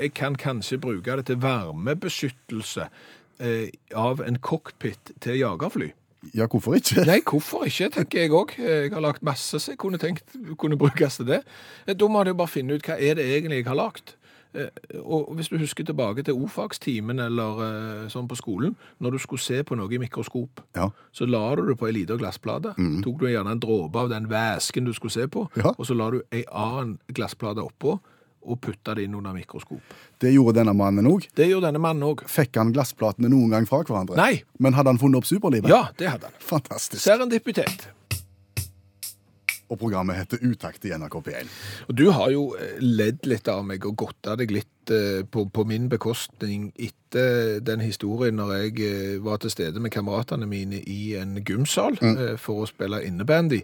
Jeg 0.00 0.14
kan 0.14 0.36
kanskje 0.36 0.78
bruke 0.78 1.16
det 1.16 1.26
til 1.26 1.36
varmebeskyttelse 1.42 2.86
eh, 3.40 3.68
av 3.94 4.20
en 4.22 4.38
cockpit 4.38 5.12
til 5.20 5.38
jagerfly. 5.42 5.90
Ja, 6.34 6.46
hvorfor 6.46 6.74
ikke? 6.78 7.04
Nei, 7.06 7.20
hvorfor 7.20 7.64
ikke, 7.68 7.90
tenker 7.90 8.20
jeg 8.24 8.30
òg. 8.32 8.56
Jeg 8.58 8.92
har 8.94 9.00
lagt 9.04 9.22
masse 9.22 9.58
som 9.60 9.72
jeg 9.72 9.78
kunne 9.78 9.98
tenkt 9.98 10.24
kunne 10.58 10.78
brukes 10.80 11.16
til 11.20 11.26
det. 11.26 11.42
Da 11.86 12.08
må 12.08 12.22
jeg 12.24 12.32
jo 12.32 12.38
bare 12.40 12.48
finne 12.54 12.74
ut 12.78 12.82
hva 12.86 12.96
er 12.98 13.14
det 13.18 13.26
egentlig 13.28 13.60
jeg 13.62 13.66
har 13.68 13.76
lagt. 13.76 14.16
Eh, 14.54 14.68
Og 15.02 15.34
hvis 15.34 15.48
du 15.50 15.58
husker 15.58 15.84
tilbake 15.84 16.22
til 16.22 16.34
ordfagstimen 16.38 17.18
eller 17.18 17.58
eh, 17.66 18.08
sånn 18.08 18.28
på 18.30 18.36
skolen, 18.38 18.76
når 19.02 19.10
du 19.10 19.18
skulle 19.18 19.42
se 19.42 19.62
på 19.66 19.74
noe 19.76 19.90
i 19.92 19.98
mikroskop, 19.98 20.62
Ja. 20.78 20.88
så 21.12 21.26
la 21.26 21.54
du 21.56 21.66
det 21.66 21.76
på 21.80 21.86
ei 21.90 21.92
lita 21.92 22.14
glassplate. 22.16 22.74
Tok 23.02 23.18
du 23.18 23.26
gjerne 23.26 23.50
en 23.50 23.60
dråpe 23.60 23.98
av 23.98 24.08
den 24.14 24.28
væsken 24.30 24.84
du 24.86 24.92
skulle 24.94 25.10
se 25.12 25.26
på, 25.26 25.48
Ja. 25.58 25.74
og 25.76 25.84
så 25.86 25.94
la 25.98 26.10
du 26.10 26.22
ei 26.32 26.44
annen 26.52 26.98
glassplate 27.12 27.58
oppå 27.66 27.98
og 28.44 28.60
putta 28.60 28.94
det 28.94 29.06
inn 29.08 29.14
under 29.18 29.34
mikroskop. 29.34 29.96
Det 30.20 30.32
gjorde 30.34 30.58
denne 30.60 30.74
mannen 30.76 31.08
òg. 31.10 31.26
Det 31.34 31.48
gjorde 31.48 31.70
denne 31.70 31.82
mannen 31.82 32.06
òg. 32.06 32.24
Fikk 32.30 32.60
han 32.60 32.72
glassplatene 32.74 33.30
noen 33.32 33.56
gang 33.56 33.68
fra 33.68 33.82
hverandre? 33.82 34.16
Nei. 34.20 34.42
Men 34.62 34.76
hadde 34.76 34.94
han 34.94 35.00
funnet 35.00 35.22
opp 35.22 35.28
superlivet? 35.28 35.70
Ja, 35.72 35.86
det 35.98 36.12
hadde 36.12 36.30
han. 36.30 36.40
Fantastisk. 36.44 37.02
Serendipitet. 37.04 37.88
Og 39.72 39.78
programmet 39.80 40.18
heter 40.18 40.42
Utakt 40.44 40.84
i 40.84 40.92
NRK 40.92 41.16
P1. 41.24 41.50
Og 41.88 41.96
du 41.96 42.04
har 42.12 42.30
jo 42.34 42.44
eh, 42.58 42.76
ledd 42.82 43.24
litt 43.28 43.48
av 43.48 43.64
meg 43.66 43.86
og 43.88 43.96
godta 44.04 44.36
deg 44.40 44.52
litt 44.52 44.92
eh, 44.92 45.22
på, 45.24 45.46
på 45.48 45.64
min 45.68 45.88
bekostning 45.92 46.68
etter 46.76 47.60
den 47.64 47.80
historien 47.84 48.36
når 48.36 48.54
jeg 48.58 48.74
eh, 48.84 49.16
var 49.24 49.40
til 49.40 49.54
stede 49.54 49.80
med 49.80 49.94
kameratene 49.94 50.48
mine 50.50 50.82
i 50.84 51.14
en 51.20 51.38
gymsal 51.40 51.96
mm. 52.00 52.38
for 52.40 52.64
å 52.64 52.70
spille 52.70 53.02
innebandy. 53.06 53.62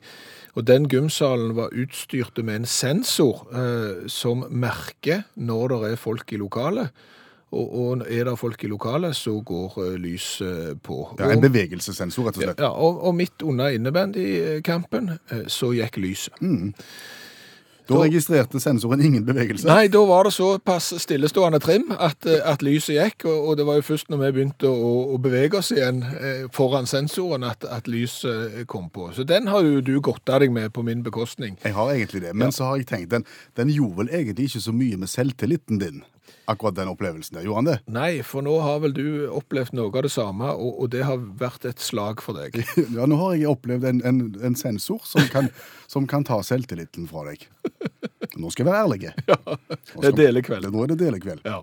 Og 0.57 0.67
den 0.67 0.89
gymsalen 0.91 1.55
var 1.59 1.77
utstyrt 1.77 2.41
med 2.43 2.63
en 2.63 2.67
sensor 2.67 3.45
som 4.11 4.43
merker 4.51 5.23
når 5.39 5.71
det 5.71 5.93
er 5.93 6.01
folk 6.01 6.33
i 6.35 6.41
lokalet. 6.41 6.91
Og, 7.51 7.71
og 7.83 8.05
er 8.07 8.29
det 8.29 8.37
folk 8.39 8.65
i 8.65 8.69
lokalet, 8.71 9.17
så 9.19 9.33
går 9.43 9.79
eh, 9.85 9.95
lyset 9.99 10.83
på. 10.87 11.01
Det 11.19 11.27
er 11.27 11.35
en 11.35 11.43
bevegelsessensor, 11.43 12.29
rett 12.29 12.37
og 12.39 12.45
slett. 12.45 12.61
ja, 12.63 12.71
og, 12.71 13.01
og 13.09 13.17
midt 13.19 13.43
under 13.43 13.75
innebandykampen 13.75 15.17
eh, 15.19 15.49
så 15.51 15.73
gikk 15.75 15.99
lyset. 15.99 16.39
Da 17.91 17.99
registrerte 18.05 18.61
sensoren 18.63 19.01
ingen 19.03 19.25
bevegelse. 19.27 19.67
Nei, 19.67 19.89
da 19.91 20.05
var 20.07 20.29
det 20.29 20.31
såpass 20.37 20.93
stillestående 21.03 21.59
trim 21.63 21.91
at, 21.97 22.23
eh, 22.27 22.39
at 22.47 22.63
lyset 22.63 22.95
gikk, 22.95 23.27
og, 23.27 23.49
og 23.49 23.57
det 23.59 23.67
var 23.67 23.81
jo 23.81 23.87
først 23.89 24.13
når 24.13 24.21
vi 24.23 24.31
begynte 24.37 24.71
å, 24.71 24.93
å 25.17 25.19
bevege 25.23 25.59
oss 25.59 25.73
igjen 25.75 26.05
eh, 26.07 26.45
foran 26.55 26.87
sensoren 26.87 27.49
at, 27.49 27.67
at 27.67 27.91
lyset 27.91 28.63
kom 28.71 28.87
på. 28.95 29.09
Så 29.17 29.27
den 29.27 29.51
har 29.51 29.67
jo 29.67 29.83
du 29.83 29.97
godta 29.99 30.39
deg 30.39 30.55
med 30.55 30.71
på 30.77 30.87
min 30.87 31.03
bekostning. 31.07 31.59
Jeg 31.65 31.75
har 31.75 31.91
egentlig 31.97 32.23
det, 32.29 32.37
men 32.39 32.55
så 32.55 32.71
har 32.71 32.79
jeg 32.79 32.87
tenkt, 32.93 33.11
den, 33.11 33.27
den 33.59 33.75
gjorde 33.75 34.05
vel 34.05 34.15
egentlig 34.21 34.53
ikke 34.53 34.65
så 34.69 34.77
mye 34.77 35.03
med 35.03 35.11
selvtilliten 35.11 35.83
din, 35.83 36.05
akkurat 36.51 36.75
den 36.77 36.89
opplevelsen 36.93 37.37
der. 37.39 37.45
Gjorde 37.47 37.61
han 37.61 37.69
det? 37.71 37.77
Nei, 37.95 38.11
for 38.27 38.43
nå 38.47 38.57
har 38.63 38.81
vel 38.83 38.93
du 38.97 39.05
opplevd 39.35 39.75
noe 39.79 39.91
av 39.93 40.03
det 40.07 40.13
samme, 40.15 40.51
og, 40.55 40.81
og 40.85 40.91
det 40.95 41.03
har 41.07 41.19
vært 41.41 41.65
et 41.71 41.83
slag 41.83 42.23
for 42.25 42.39
deg. 42.39 42.59
Ja, 42.97 43.07
nå 43.11 43.19
har 43.23 43.35
jeg 43.39 43.51
opplevd 43.51 43.87
en, 43.91 44.01
en, 44.07 44.21
en 44.51 44.57
sensor 44.59 45.01
som 45.07 45.25
kan, 45.33 45.51
som 45.91 46.07
kan 46.11 46.25
ta 46.27 46.41
selvtilliten 46.47 47.07
fra 47.11 47.27
deg. 47.31 47.47
Nå 48.39 48.51
skal 48.55 48.67
jeg 48.67 48.71
være 48.71 48.83
ærlig. 48.87 49.01
Ja, 49.31 49.39
det 50.03 50.11
er 50.13 50.19
delekveld. 50.25 50.71
Nå 50.75 50.85
er 50.87 50.93
det 50.95 50.99
delekveld. 51.03 51.47
Ja. 51.47 51.63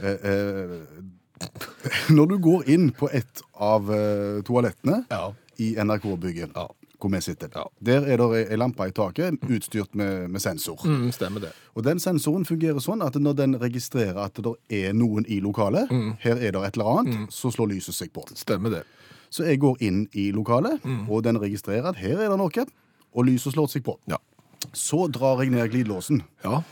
Eh, 0.00 0.30
eh, 0.30 0.78
når 2.16 2.26
du 2.32 2.38
går 2.42 2.68
inn 2.72 2.88
på 2.96 3.08
et 3.14 3.42
av 3.62 3.90
eh, 3.94 4.40
toalettene 4.46 5.02
Ja. 5.12 5.28
i 5.60 5.74
NRK-bygget, 5.80 6.54
Ja. 6.56 6.68
Hvor 7.04 7.12
vi 7.12 7.20
sitter, 7.20 7.48
Ja. 7.54 7.64
der 7.84 8.06
er 8.08 8.16
det 8.16 8.50
ei 8.50 8.56
lampe 8.56 8.86
i 8.88 8.92
taket 8.96 9.36
utstyrt 9.44 9.94
med, 9.94 10.28
med 10.30 10.40
sensor. 10.40 10.80
Mm, 10.84 11.10
stemmer 11.12 11.40
det. 11.44 11.50
Og 11.76 11.84
den 11.84 12.00
sensoren 12.00 12.46
fungerer 12.48 12.80
sånn 12.80 13.02
at 13.04 13.14
når 13.20 13.36
den 13.36 13.56
registrerer 13.60 14.16
at 14.24 14.34
det 14.40 14.54
er 14.88 14.92
noen 14.96 15.26
i 15.28 15.40
lokalet, 15.44 15.90
Mm. 15.90 16.16
her 16.20 16.36
er 16.40 16.50
det 16.52 16.62
et 16.64 16.74
eller 16.78 16.98
annet, 16.98 17.30
så 17.32 17.50
slår 17.52 17.68
lyset 17.74 17.94
seg 17.94 18.12
på. 18.12 18.24
Stemmer 18.34 18.70
det. 18.70 18.82
Så 19.30 19.44
jeg 19.44 19.60
går 19.60 19.76
inn 19.82 20.08
i 20.14 20.30
lokalet, 20.32 20.80
Mm. 20.84 21.08
og 21.10 21.22
den 21.24 21.36
registrerer 21.40 21.88
at 21.88 21.96
her 21.96 22.16
er 22.18 22.28
det 22.30 22.38
noe, 22.38 22.66
og 23.14 23.24
lyset 23.26 23.52
slår 23.52 23.68
seg 23.68 23.82
på. 23.84 23.98
Ja. 24.08 24.16
Så 24.72 25.06
drar 25.12 25.42
jeg 25.42 25.50
ned 25.50 25.68
glidelåsen 25.70 26.22
Ja. 26.44 26.62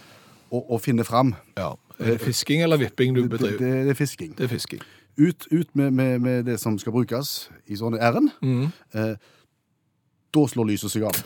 og, 0.51 0.71
og 0.73 0.81
finner 0.81 1.05
fram. 1.05 1.35
ja. 1.57 1.75
Er 2.01 2.17
det 2.17 2.21
fisking 2.21 2.62
eller 2.62 2.77
vipping 2.79 3.15
du 3.15 3.23
Det, 3.23 3.31
bedriver? 3.31 3.59
det, 3.59 3.85
det 3.85 3.91
er 3.91 3.95
fisking. 3.95 4.33
Det 4.37 4.45
er 4.45 4.49
fisking. 4.49 4.81
Ut, 5.19 5.47
ut 5.53 5.69
med, 5.77 5.91
med, 5.93 6.19
med 6.21 6.45
det 6.47 6.59
som 6.59 6.79
skal 6.79 6.93
brukes 6.93 7.49
i 7.69 7.75
sånne 7.77 7.99
ærend. 8.01 8.31
Mm. 8.43 8.73
Eh, 8.95 9.15
da 10.35 10.47
slår 10.49 10.73
lyset 10.73 10.95
seg 10.95 11.07
av. 11.09 11.17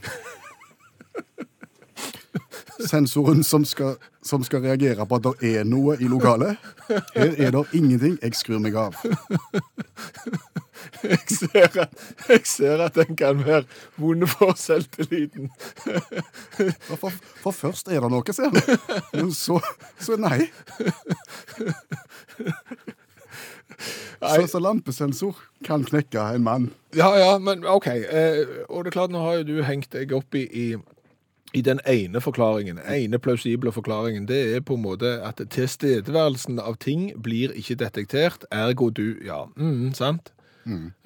Sensoren 2.87 3.45
som 3.45 3.65
skal, 3.65 3.97
som 4.23 4.45
skal 4.45 4.63
reagere 4.67 5.07
på 5.09 5.19
at 5.19 5.27
det 5.41 5.55
er 5.57 5.65
noe 5.65 5.97
i 5.97 6.09
lokalet. 6.11 6.61
Her 6.89 7.33
er 7.33 7.55
det 7.55 7.65
ingenting. 7.73 8.19
Jeg 8.23 8.37
skrur 8.37 8.61
meg 8.63 8.77
av. 8.79 8.99
Jeg 11.03 11.19
ser, 11.29 11.79
at, 11.81 11.93
jeg 12.29 12.41
ser 12.47 12.81
at 12.85 12.95
den 12.95 13.17
kan 13.19 13.41
være 13.47 13.65
vond 14.01 14.27
for 14.31 14.55
selvtilliten. 14.59 15.51
For, 16.97 17.11
for, 17.43 17.51
først 17.51 17.89
er 17.89 18.01
det 18.05 18.11
noe, 18.13 18.37
ser 18.37 18.53
du. 18.55 18.61
Men 19.13 19.33
så, 19.35 19.61
så 20.01 20.19
nei. 20.21 20.47
Så, 23.79 24.47
så 24.49 24.61
lampesensor 24.63 25.37
kan 25.67 25.85
knekke 25.85 26.23
en 26.35 26.45
mann. 26.47 26.69
Ja, 26.97 27.11
ja, 27.19 27.39
men 27.39 27.65
OK. 27.69 27.87
Eh, 27.87 28.45
og 28.69 28.85
det 28.85 28.91
er 28.93 28.97
klart, 28.99 29.13
nå 29.13 29.21
har 29.25 29.41
jo 29.43 29.49
du 29.51 29.57
hengt 29.67 29.91
deg 29.93 30.13
opp 30.17 30.35
i, 30.39 30.47
i, 30.49 30.67
i 31.57 31.63
den 31.65 31.81
ene 31.87 32.21
forklaringen, 32.25 32.81
ene 32.89 33.21
plausible 33.23 33.73
forklaringen. 33.73 34.25
Det 34.29 34.41
er 34.57 34.65
på 34.65 34.79
en 34.79 34.85
måte 34.87 35.19
at 35.27 35.43
tilstedeværelsen 35.53 36.59
av 36.63 36.79
ting 36.83 37.11
blir 37.23 37.53
ikke 37.57 37.77
detektert, 37.85 38.49
ergo 38.51 38.89
du 38.91 39.19
Ja, 39.27 39.45
mm, 39.57 39.93
sant? 39.99 40.33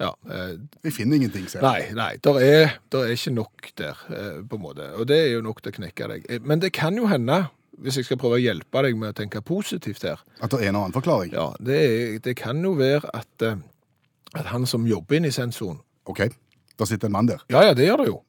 Ja, 0.01 0.15
eh, 0.25 0.55
Jeg 0.87 0.93
finner 0.95 1.19
ingenting, 1.19 1.43
ser. 1.51 1.61
Nei, 1.61 1.91
nei, 1.93 2.15
der 2.25 2.39
er, 2.41 2.71
der 2.91 3.03
er 3.05 3.11
ikke 3.13 3.33
nok 3.35 3.67
der, 3.77 3.99
eh, 4.09 4.39
på 4.49 4.57
en 4.57 4.63
måte. 4.63 4.87
Og 4.97 5.05
det 5.11 5.19
er 5.19 5.27
jo 5.35 5.41
nok 5.45 5.61
til 5.61 5.69
å 5.69 5.75
knekke 5.75 6.07
deg. 6.09 6.25
Eh, 6.29 6.39
Men 6.41 6.63
det 6.63 6.71
kan 6.73 6.97
jo 6.97 7.05
hende, 7.11 7.43
hvis 7.81 7.97
jeg 7.97 8.05
skal 8.05 8.17
prøve 8.21 8.37
å 8.37 8.41
hjelpe 8.41 8.81
deg 8.85 8.97
med 8.97 9.09
å 9.11 9.17
tenke 9.17 9.41
positivt 9.41 10.03
her, 10.05 10.19
At 10.41 10.51
det 10.51 10.61
er 10.61 10.69
en 10.69 10.75
annen 10.75 10.93
forklaring. 10.93 11.33
ja, 11.33 11.49
det, 11.59 11.77
er- 11.81 12.19
det 12.19 12.35
kan 12.37 12.61
jo 12.63 12.73
være 12.77 13.09
at, 13.13 13.41
eh, 13.41 13.55
at 14.35 14.45
han 14.53 14.65
som 14.65 14.85
jobber 14.87 15.17
inne 15.17 15.27
i 15.27 15.31
sensoren 15.35 15.79
OK, 16.05 16.21
da 16.77 16.85
sitter 16.85 17.07
en 17.07 17.11
mann 17.13 17.27
der. 17.27 17.41
Ja, 17.49 17.61
ja, 17.61 17.73
det 17.73 17.85
gjør 17.87 17.97
det 17.97 18.07
jo. 18.07 18.21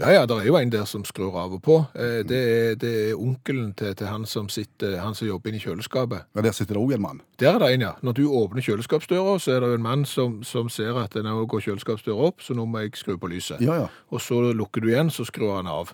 Ja, 0.00 0.08
ja, 0.08 0.22
det 0.24 0.36
er 0.40 0.46
jo 0.48 0.54
en 0.56 0.70
der 0.72 0.86
som 0.88 1.02
skrur 1.04 1.34
av 1.36 1.52
og 1.52 1.60
på. 1.62 1.74
Eh, 1.94 2.22
Det 2.24 2.38
er, 2.38 2.74
det 2.80 2.92
er 3.10 3.18
onkelen 3.20 3.74
til, 3.76 3.94
til 3.94 4.06
han 4.08 4.24
som 4.26 4.48
sitter, 4.48 4.94
han 5.02 5.14
som 5.14 5.28
jobber 5.28 5.50
inne 5.52 5.58
i 5.60 5.64
kjøleskapet. 5.66 6.22
Ja, 6.34 6.40
Der 6.40 6.52
sitter 6.56 6.74
det 6.78 6.80
òg 6.82 6.94
en 6.94 7.02
mann. 7.02 7.20
Der 7.38 7.52
er 7.54 7.58
det 7.58 7.68
en, 7.74 7.80
ja. 7.84 7.90
Når 8.02 8.12
du 8.16 8.22
åpner 8.32 8.62
kjøleskapsdøra, 8.64 9.34
så 9.38 9.52
er 9.52 9.60
det 9.60 9.68
jo 9.68 9.74
en 9.74 9.82
mann 9.82 10.04
som, 10.08 10.38
som 10.42 10.68
ser 10.72 10.96
at 10.96 11.14
nå 11.14 11.44
går 11.46 11.60
kjøleskapsdøra 11.66 12.24
opp, 12.30 12.40
så 12.40 12.54
nå 12.56 12.64
må 12.64 12.80
jeg 12.86 12.96
skru 12.96 13.18
på 13.18 13.28
lyset. 13.28 13.60
Ja, 13.60 13.74
ja. 13.82 13.86
Og 14.10 14.20
så 14.24 14.40
lukker 14.56 14.80
du 14.80 14.88
igjen, 14.88 15.10
så 15.12 15.26
skrur 15.28 15.56
han 15.58 15.68
av. 15.68 15.92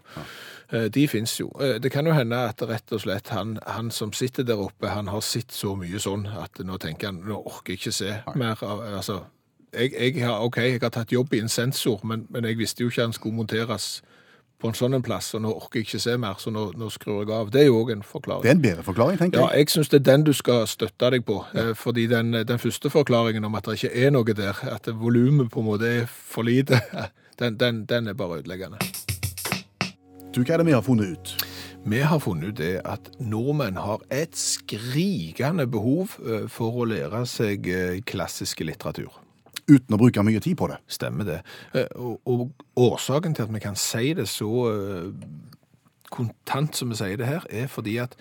Eh, 0.71 0.87
De 0.95 1.09
finnes 1.09 1.35
jo. 1.41 1.51
Eh, 1.61 1.81
Det 1.83 1.91
kan 1.91 2.07
jo 2.07 2.13
hende 2.15 2.37
at 2.53 2.63
rett 2.63 2.93
og 2.93 3.01
slett 3.03 3.29
han, 3.35 3.59
han 3.67 3.91
som 3.91 4.13
sitter 4.13 4.45
der 4.45 4.63
oppe, 4.63 4.87
han 4.95 5.09
har 5.09 5.21
sett 5.21 5.51
så 5.51 5.75
mye 5.77 5.99
sånn 5.99 6.29
at 6.39 6.63
nå 6.63 6.79
tenker 6.79 7.11
han, 7.11 7.19
nå 7.27 7.43
orker 7.45 7.73
jeg 7.75 7.81
ikke 7.83 7.93
se 7.93 8.15
mer 8.37 8.63
av, 8.63 8.81
altså, 9.01 9.25
jeg, 9.73 9.93
jeg 9.93 10.25
har, 10.25 10.41
ok, 10.45 10.57
jeg 10.57 10.81
har 10.83 10.93
tatt 10.95 11.13
jobb 11.13 11.35
i 11.35 11.43
en 11.45 11.53
sensor, 11.53 12.01
men, 12.07 12.27
men 12.31 12.45
jeg 12.45 12.59
visste 12.59 12.85
jo 12.85 12.93
ikke 12.93 13.09
han 13.09 13.17
skulle 13.17 13.37
monteres 13.37 13.99
på 14.59 14.67
en 14.67 14.75
sånn 14.75 14.97
en 14.97 15.05
plass, 15.07 15.31
og 15.39 15.45
nå 15.45 15.53
orker 15.55 15.79
jeg 15.79 15.87
ikke 15.87 16.01
se 16.03 16.17
mer, 16.19 16.39
så 16.43 16.51
nå, 16.51 16.65
nå 16.79 16.89
skrur 16.91 17.21
jeg 17.23 17.31
av. 17.35 17.51
Det 17.55 17.61
er 17.63 17.69
jo 17.69 17.77
også 17.79 17.95
en 17.95 18.01
forklaring. 18.03 18.43
Det 18.43 18.51
er 18.51 18.57
en 18.57 18.63
bedre 18.65 18.85
forklaring, 18.89 19.19
tenker 19.21 19.39
jeg. 19.39 19.47
Ja, 19.47 19.61
jeg. 19.61 19.71
syns 19.71 19.91
det 19.93 20.01
er 20.01 20.07
den 20.09 20.25
du 20.27 20.33
skal 20.35 20.65
støtte 20.71 21.11
deg 21.15 21.27
på. 21.29 21.37
Ja. 21.55 21.69
Fordi 21.79 22.09
den, 22.11 22.33
den 22.49 22.59
første 22.59 22.91
forklaringen 22.91 23.47
om 23.47 23.55
at 23.55 23.69
det 23.69 23.79
ikke 23.79 23.93
er 23.95 24.11
noe 24.15 24.35
der, 24.35 24.59
at 24.67 24.91
volumet 24.99 25.53
på 25.55 25.63
en 25.63 25.69
måte 25.69 25.93
er 26.01 26.11
for 26.11 26.49
lite, 26.49 26.81
den, 27.41 27.61
den, 27.61 27.85
den 27.87 28.11
er 28.11 28.19
bare 28.19 28.41
ødeleggende. 28.41 28.83
Du, 30.35 30.43
hva 30.43 30.57
er 30.57 30.65
det 30.65 30.69
vi 30.73 30.75
har 30.75 30.83
funnet 30.87 31.15
ut? 31.15 31.47
Vi 31.89 32.03
har 32.03 32.19
funnet 32.21 32.51
ut 32.51 32.59
det 32.59 32.75
at 32.83 33.07
nordmenn 33.23 33.79
har 33.79 34.03
et 34.11 34.35
skrikende 34.37 35.69
behov 35.71 36.19
eh, 36.27 36.51
for 36.51 36.83
å 36.83 36.91
lære 36.91 37.23
seg 37.31 37.63
klassisk 37.63 38.11
klassiske 38.11 38.67
litteratur. 38.67 39.28
Uten 39.69 39.95
å 39.95 40.01
bruke 40.01 40.23
mye 40.25 40.41
tid 40.41 40.57
på 40.57 40.69
det. 40.71 40.79
Stemmer 40.89 41.25
det. 41.29 41.39
Eh, 41.75 41.87
Og, 41.97 42.21
og 42.25 42.65
årsaken 42.77 43.35
til 43.37 43.43
at 43.45 43.53
vi 43.53 43.61
kan 43.61 43.77
si 43.77 44.15
det 44.17 44.29
så 44.29 44.51
eh, 44.73 45.13
kontant 46.11 46.77
som 46.77 46.89
vi 46.89 46.97
sier 46.97 47.21
det 47.21 47.29
her, 47.29 47.45
er 47.51 47.69
fordi 47.69 47.99
at 48.01 48.17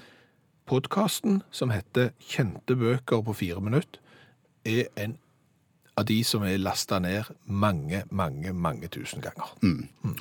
podkasten 0.68 1.42
som 1.52 1.72
heter 1.72 2.12
'Kjente 2.20 2.76
bøker 2.76 3.22
på 3.24 3.34
fire 3.34 3.62
minutter', 3.62 4.02
er 4.66 4.92
en 4.98 5.18
av 5.98 6.06
de 6.06 6.18
som 6.28 6.44
er 6.46 6.60
lasta 6.62 7.00
ned 7.02 7.30
mange, 7.50 8.04
mange, 8.14 8.54
mange 8.54 8.90
tusen 8.94 9.24
ganger. 9.24 9.50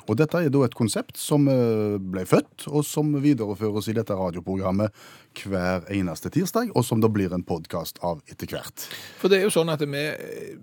Og 0.07 0.17
dette 0.17 0.41
er 0.41 0.49
da 0.53 0.63
et 0.65 0.77
konsept 0.77 1.19
som 1.21 1.45
eh, 1.51 1.97
ble 2.01 2.25
født, 2.25 2.67
og 2.71 2.85
som 2.87 3.13
videreføres 3.21 3.91
i 3.91 3.95
dette 3.97 4.17
radioprogrammet 4.17 5.05
hver 5.43 5.85
eneste 5.93 6.33
tirsdag, 6.33 6.73
og 6.73 6.85
som 6.85 7.03
da 7.03 7.11
blir 7.13 7.33
en 7.35 7.45
podkast 7.45 8.01
av 8.01 8.23
etter 8.31 8.49
hvert. 8.49 8.87
For 9.21 9.29
det 9.29 9.39
er 9.39 9.47
jo 9.47 9.53
sånn 9.53 9.73
at 9.73 9.83
vi 9.85 10.05
eh, 10.09 10.55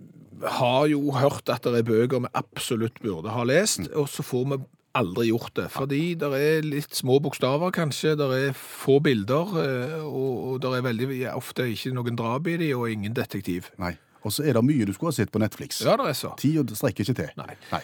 har 0.59 0.89
jo 0.91 1.15
hørt 1.15 1.51
at 1.53 1.67
det 1.67 1.85
er 1.85 1.87
bøker 1.87 2.25
vi 2.25 2.33
absolutt 2.35 2.99
burde 3.05 3.35
ha 3.35 3.45
lest, 3.47 3.87
og 3.95 4.11
så 4.11 4.27
får 4.27 4.49
vi 4.51 4.65
aldri 4.95 5.29
gjort 5.31 5.55
det. 5.59 5.69
Fordi 5.75 6.01
det 6.19 6.31
er 6.39 6.67
litt 6.67 6.95
små 6.95 7.21
bokstaver, 7.23 7.71
kanskje, 7.75 8.15
det 8.19 8.29
er 8.35 8.59
få 8.59 8.99
bilder, 9.03 9.55
eh, 9.63 10.01
og, 10.03 10.33
og 10.49 10.59
det 10.65 10.75
er 10.75 10.89
veldig 10.89 11.09
ofte 11.35 11.69
ikke 11.71 11.95
noen 11.95 12.19
drap 12.19 12.51
i 12.51 12.59
de, 12.63 12.73
og 12.75 12.91
ingen 12.91 13.15
detektiv. 13.15 13.71
Nei. 13.83 13.95
Og 14.25 14.33
så 14.33 14.47
er 14.49 14.57
det 14.57 14.65
mye 14.65 14.87
du 14.89 14.95
skulle 14.97 15.13
ha 15.13 15.19
sett 15.19 15.33
på 15.33 15.43
Netflix. 15.43 15.83
Ja, 15.85 15.99
det 16.01 16.09
er 16.13 16.19
så. 16.19 16.33
Tida 16.41 16.65
strekker 16.77 17.05
ikke 17.05 17.19
til. 17.21 17.31
Nei. 17.41 17.55
Nei. 17.73 17.83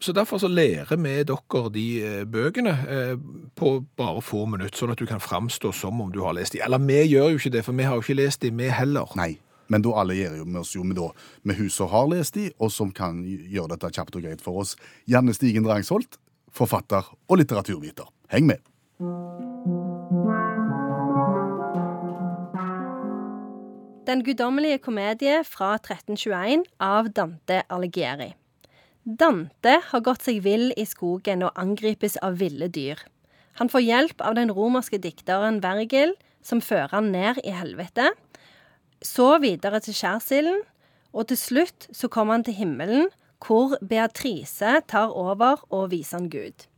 Så 0.00 0.12
derfor 0.12 0.38
så 0.38 0.48
lærer 0.48 0.98
vi 1.00 1.12
dere 1.24 1.70
de 1.72 1.84
eh, 2.04 2.24
bøkene 2.28 2.72
eh, 2.88 3.14
på 3.56 3.70
bare 3.96 4.20
få 4.20 4.42
minutter, 4.44 4.76
sånn 4.76 4.92
at 4.92 5.00
du 5.00 5.06
kan 5.08 5.22
framstå 5.24 5.72
som 5.72 6.02
om 6.04 6.10
du 6.12 6.20
har 6.26 6.36
lest 6.36 6.52
de. 6.52 6.60
Eller 6.66 6.82
vi 6.84 6.98
gjør 7.06 7.32
jo 7.32 7.40
ikke 7.40 7.54
det, 7.54 7.64
for 7.64 7.78
vi 7.78 7.86
har 7.88 7.96
jo 7.96 8.04
ikke 8.04 8.18
lest 8.18 8.44
de, 8.44 8.52
vi 8.52 8.68
heller. 8.68 9.08
Nei. 9.16 9.32
Men 9.72 9.82
da 9.82 9.96
allierer 10.02 10.44
vi 10.44 10.60
oss 10.60 10.76
jo 10.76 10.84
med, 10.86 10.98
da, 11.00 11.08
med 11.42 11.58
hun 11.58 11.72
som 11.72 11.90
har 11.90 12.06
lest 12.12 12.36
de, 12.36 12.50
og 12.60 12.70
som 12.74 12.92
kan 12.94 13.24
gjøre 13.24 13.72
dette 13.74 13.94
kjapt 13.96 14.20
og 14.20 14.28
greit 14.28 14.44
for 14.44 14.62
oss. 14.62 14.76
Janne 15.10 15.34
Stigen 15.34 15.66
Drangsholt, 15.66 16.20
forfatter 16.54 17.08
og 17.26 17.40
litteraturviter. 17.40 18.12
Heng 18.30 18.52
med. 18.52 18.62
Den 24.06 24.20
guddommelige 24.22 24.78
komedie 24.78 25.40
fra 25.42 25.72
1321 25.80 26.60
av 26.78 27.08
Dante 27.10 27.64
Alighieri. 27.74 28.28
Dante 29.02 29.72
har 29.88 30.02
gått 30.06 30.28
seg 30.28 30.44
vill 30.44 30.68
i 30.78 30.84
skogen 30.86 31.42
og 31.42 31.58
angripes 31.58 32.14
av 32.22 32.36
ville 32.38 32.68
dyr. 32.70 33.00
Han 33.58 33.70
får 33.72 33.82
hjelp 33.82 34.22
av 34.22 34.36
den 34.38 34.52
romerske 34.54 35.00
dikteren 35.02 35.58
Vergil, 35.64 36.14
som 36.38 36.62
fører 36.62 36.94
han 36.94 37.10
ned 37.10 37.40
i 37.42 37.54
helvete. 37.56 38.12
Så 39.02 39.40
videre 39.42 39.80
til 39.82 39.98
skjærsilden, 39.98 40.62
og 41.10 41.26
til 41.32 41.40
slutt 41.40 41.88
så 41.90 42.06
kommer 42.06 42.38
han 42.38 42.46
til 42.46 42.54
himmelen, 42.60 43.10
hvor 43.42 43.74
Beatrice 43.82 44.84
tar 44.86 45.10
over 45.10 45.66
og 45.74 45.90
viser 45.90 46.20
han 46.20 46.30
Gud. 46.30 46.68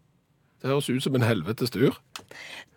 Det 0.63 0.73
høres 0.73 0.89
ut 0.89 1.05
som 1.05 1.21
en 1.21 1.29
helvetes 1.29 1.77
tur. 1.77 2.01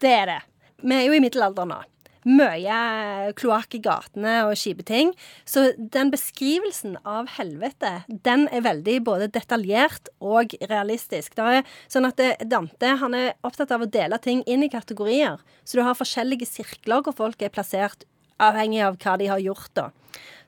Det 0.03 0.11
er 0.11 0.27
det. 0.27 0.39
Vi 0.83 0.97
er 0.97 1.07
jo 1.07 1.15
i 1.15 1.23
middelalderen 1.23 1.71
nå. 1.71 1.81
Mye 2.27 3.31
kloakk 3.37 3.77
i 3.77 3.81
gatene 3.83 4.35
og 4.47 4.57
kjipe 4.59 4.85
ting. 4.87 5.13
Så 5.45 5.71
den 5.77 6.11
beskrivelsen 6.13 6.97
av 7.07 7.31
helvete, 7.37 8.03
den 8.07 8.47
er 8.51 8.65
veldig 8.67 8.97
både 9.07 9.29
detaljert 9.33 10.11
og 10.19 10.55
realistisk. 10.69 11.35
Det 11.37 11.61
er 11.61 11.75
sånn 11.91 12.09
at 12.09 12.21
Dante 12.45 12.95
han 13.01 13.17
er 13.17 13.33
opptatt 13.47 13.73
av 13.73 13.85
å 13.85 13.89
dele 13.89 14.19
ting 14.21 14.45
inn 14.45 14.65
i 14.65 14.71
kategorier. 14.71 15.41
Så 15.63 15.79
du 15.79 15.85
har 15.85 15.97
forskjellige 15.97 16.49
sirkler 16.49 17.05
hvor 17.05 17.17
folk 17.17 17.41
er 17.41 17.53
plassert 17.53 18.05
avhengig 18.41 18.81
av 18.85 18.99
hva 19.01 19.17
de 19.21 19.29
har 19.31 19.41
gjort. 19.41 19.71
da. 19.77 19.89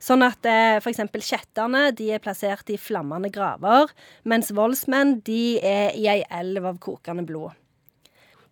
Sånn 0.04 0.26
at 0.26 0.46
eh, 0.50 0.78
f.eks. 0.82 1.04
kjetterne 1.24 1.88
de 1.96 2.10
er 2.16 2.24
plassert 2.24 2.70
i 2.74 2.80
flammende 2.82 3.32
graver, 3.34 3.92
mens 4.28 4.52
voldsmenn 4.56 5.20
de 5.26 5.60
er 5.64 5.94
i 5.96 6.10
ei 6.12 6.22
elv 6.28 6.74
av 6.74 6.80
kokende 6.84 7.26
blod. 7.28 7.56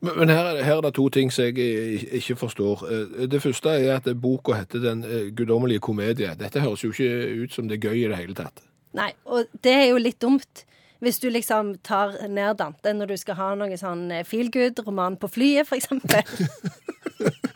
Men, 0.02 0.16
men 0.18 0.30
her, 0.34 0.46
er- 0.56 0.64
her 0.66 0.78
er 0.80 0.82
det 0.88 0.94
to 0.98 1.10
ting 1.14 1.30
som 1.34 1.46
jeg 1.46 1.58
eh, 1.62 2.06
ikke 2.18 2.36
forstår. 2.42 2.84
Eh, 2.90 3.28
Det 3.30 3.42
første 3.44 3.70
er 3.70 3.96
at 4.00 4.08
boka 4.22 4.54
heter 4.58 4.80
Den 4.82 5.04
eh, 5.06 5.30
guddommelige 5.38 5.80
komedie. 5.80 6.32
Dette 6.40 6.60
høres 6.64 6.84
jo 6.84 6.90
ikke 6.92 7.44
ut 7.44 7.54
som 7.54 7.68
det 7.70 7.78
er 7.78 7.90
gøy 7.90 8.00
i 8.06 8.08
det 8.10 8.18
hele 8.18 8.34
tatt. 8.38 8.64
Nei, 8.98 9.12
og 9.26 9.46
det 9.64 9.72
er 9.78 9.86
jo 9.92 9.98
litt 10.02 10.20
dumt. 10.22 10.66
Hvis 11.02 11.18
du 11.20 11.30
liksom 11.34 11.76
tar 11.84 12.12
ned 12.30 12.58
Dante 12.60 12.92
når 12.94 13.08
du 13.14 13.18
skal 13.18 13.36
ha 13.40 13.52
noe 13.58 13.78
sånn 13.78 14.10
feel 14.30 14.52
good-roman 14.54 15.16
på 15.18 15.30
flyet, 15.34 15.66
f.eks. 15.66 15.88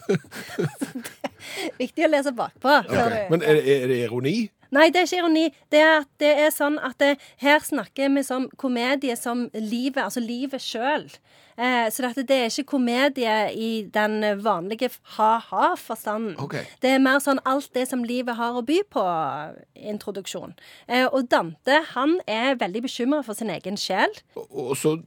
Viktig 1.81 2.05
å 2.05 2.09
lese 2.11 2.31
bakpå. 2.35 2.71
Okay. 2.85 3.25
Men 3.31 3.43
er, 3.45 3.59
er 3.61 3.87
det 3.91 3.99
ironi? 4.05 4.35
Nei, 4.75 4.89
det 4.91 5.01
er 5.01 5.09
ikke 5.09 5.21
ironi. 5.23 5.45
Det 5.71 5.81
er, 5.81 6.03
at 6.03 6.11
det 6.21 6.33
er 6.45 6.51
sånn 6.53 6.77
at 6.83 6.99
det, 7.01 7.15
her 7.43 7.63
snakker 7.63 8.11
vi 8.15 8.25
som 8.27 8.49
komedie 8.61 9.15
som 9.19 9.47
livet, 9.53 10.03
altså 10.03 10.23
livet 10.23 10.63
sjøl. 10.63 11.07
Eh, 11.55 11.87
så 11.91 12.03
dette, 12.03 12.25
det 12.27 12.35
er 12.35 12.49
ikke 12.51 12.67
komedie 12.73 13.35
i 13.55 13.69
den 13.93 14.19
vanlige 14.43 14.89
ha-ha-forstanden. 15.15 16.35
Okay. 16.43 16.65
Det 16.83 16.91
er 16.91 17.03
mer 17.03 17.21
sånn 17.23 17.39
alt 17.47 17.69
det 17.77 17.85
som 17.87 18.03
livet 18.03 18.35
har 18.35 18.59
å 18.59 18.63
by 18.65 18.81
på, 18.91 19.05
introduksjon. 19.93 20.57
Eh, 20.89 21.05
og 21.05 21.29
Dante, 21.31 21.79
han 21.93 22.17
er 22.27 22.59
veldig 22.59 22.83
bekymra 22.89 23.21
for 23.23 23.37
sin 23.39 23.53
egen 23.53 23.79
sjel. 23.79 24.11
Og, 24.35 24.51
og 24.51 24.75
så 24.79 24.97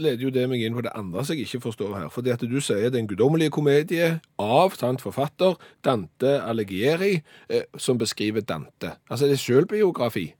leder 0.00 0.24
jo 0.24 0.32
det 0.32 0.46
meg 0.48 0.64
inn 0.64 0.76
på 0.76 0.84
det 0.86 0.94
andre 0.96 1.24
som 1.24 1.36
jeg 1.36 1.48
ikke 1.48 1.64
forstår 1.66 1.94
her. 1.98 2.08
Fordi 2.12 2.32
at 2.32 2.44
du 2.48 2.58
sier 2.64 2.88
Den 2.90 3.08
guddommelige 3.10 3.52
komedie 3.52 4.08
av 4.40 4.74
sant, 4.80 5.02
forfatter 5.04 5.58
Dante 5.84 6.38
Alighieri, 6.40 7.20
eh, 7.52 7.68
som 7.76 8.00
beskriver 8.00 8.40
Dante. 8.40 8.96
Altså 9.10 9.26
det 9.26 9.36
er 9.36 9.42
sjølbiografi. 9.42 10.30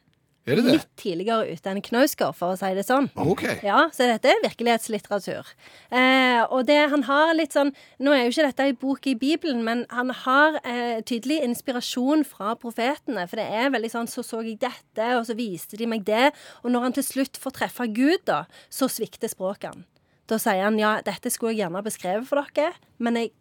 Er 0.49 0.57
det 0.57 0.65
det? 0.65 0.75
Litt 0.79 0.93
tidligere 0.99 1.53
ute 1.53 1.69
enn 1.71 1.83
Knausgård, 1.85 2.33
for 2.39 2.55
å 2.55 2.59
si 2.59 2.71
det 2.75 2.87
sånn. 2.89 3.11
OK. 3.21 3.43
Ja, 3.67 3.83
så 3.93 4.07
dette 4.09 4.31
er 4.31 4.41
virkelighetslitteratur. 4.47 5.51
Eh, 5.93 6.41
og 6.49 6.65
det 6.71 6.79
han 6.91 7.05
har 7.07 7.35
litt 7.37 7.53
sånn 7.55 7.75
Nå 8.01 8.15
er 8.15 8.25
jo 8.25 8.33
ikke 8.33 8.47
dette 8.49 8.67
ei 8.71 8.75
bok 8.81 9.11
i 9.11 9.15
Bibelen, 9.21 9.61
men 9.67 9.85
han 9.93 10.15
har 10.23 10.57
eh, 10.65 11.03
tydelig 11.07 11.43
inspirasjon 11.45 12.25
fra 12.29 12.57
profetene. 12.59 13.27
For 13.29 13.43
det 13.43 13.47
er 13.61 13.75
veldig 13.75 13.93
sånn 13.93 14.11
Så 14.11 14.25
så 14.27 14.41
jeg 14.47 14.57
dette, 14.65 15.13
og 15.19 15.29
så 15.29 15.37
viste 15.39 15.79
de 15.81 15.91
meg 15.91 16.09
det. 16.09 16.31
Og 16.65 16.73
når 16.73 16.89
han 16.89 16.99
til 16.99 17.07
slutt 17.07 17.41
får 17.41 17.59
treffe 17.61 17.91
Gud, 17.93 18.25
da, 18.31 18.47
så 18.73 18.89
svikter 18.89 19.31
språket 19.31 19.75
han. 19.75 19.85
Da 20.31 20.39
sier 20.41 20.65
han 20.65 20.79
ja, 20.81 20.97
dette 21.05 21.31
skulle 21.33 21.53
jeg 21.53 21.65
gjerne 21.65 21.85
beskrevet 21.85 22.29
for 22.29 22.41
dere, 22.55 22.73
men 23.03 23.19
jeg 23.19 23.33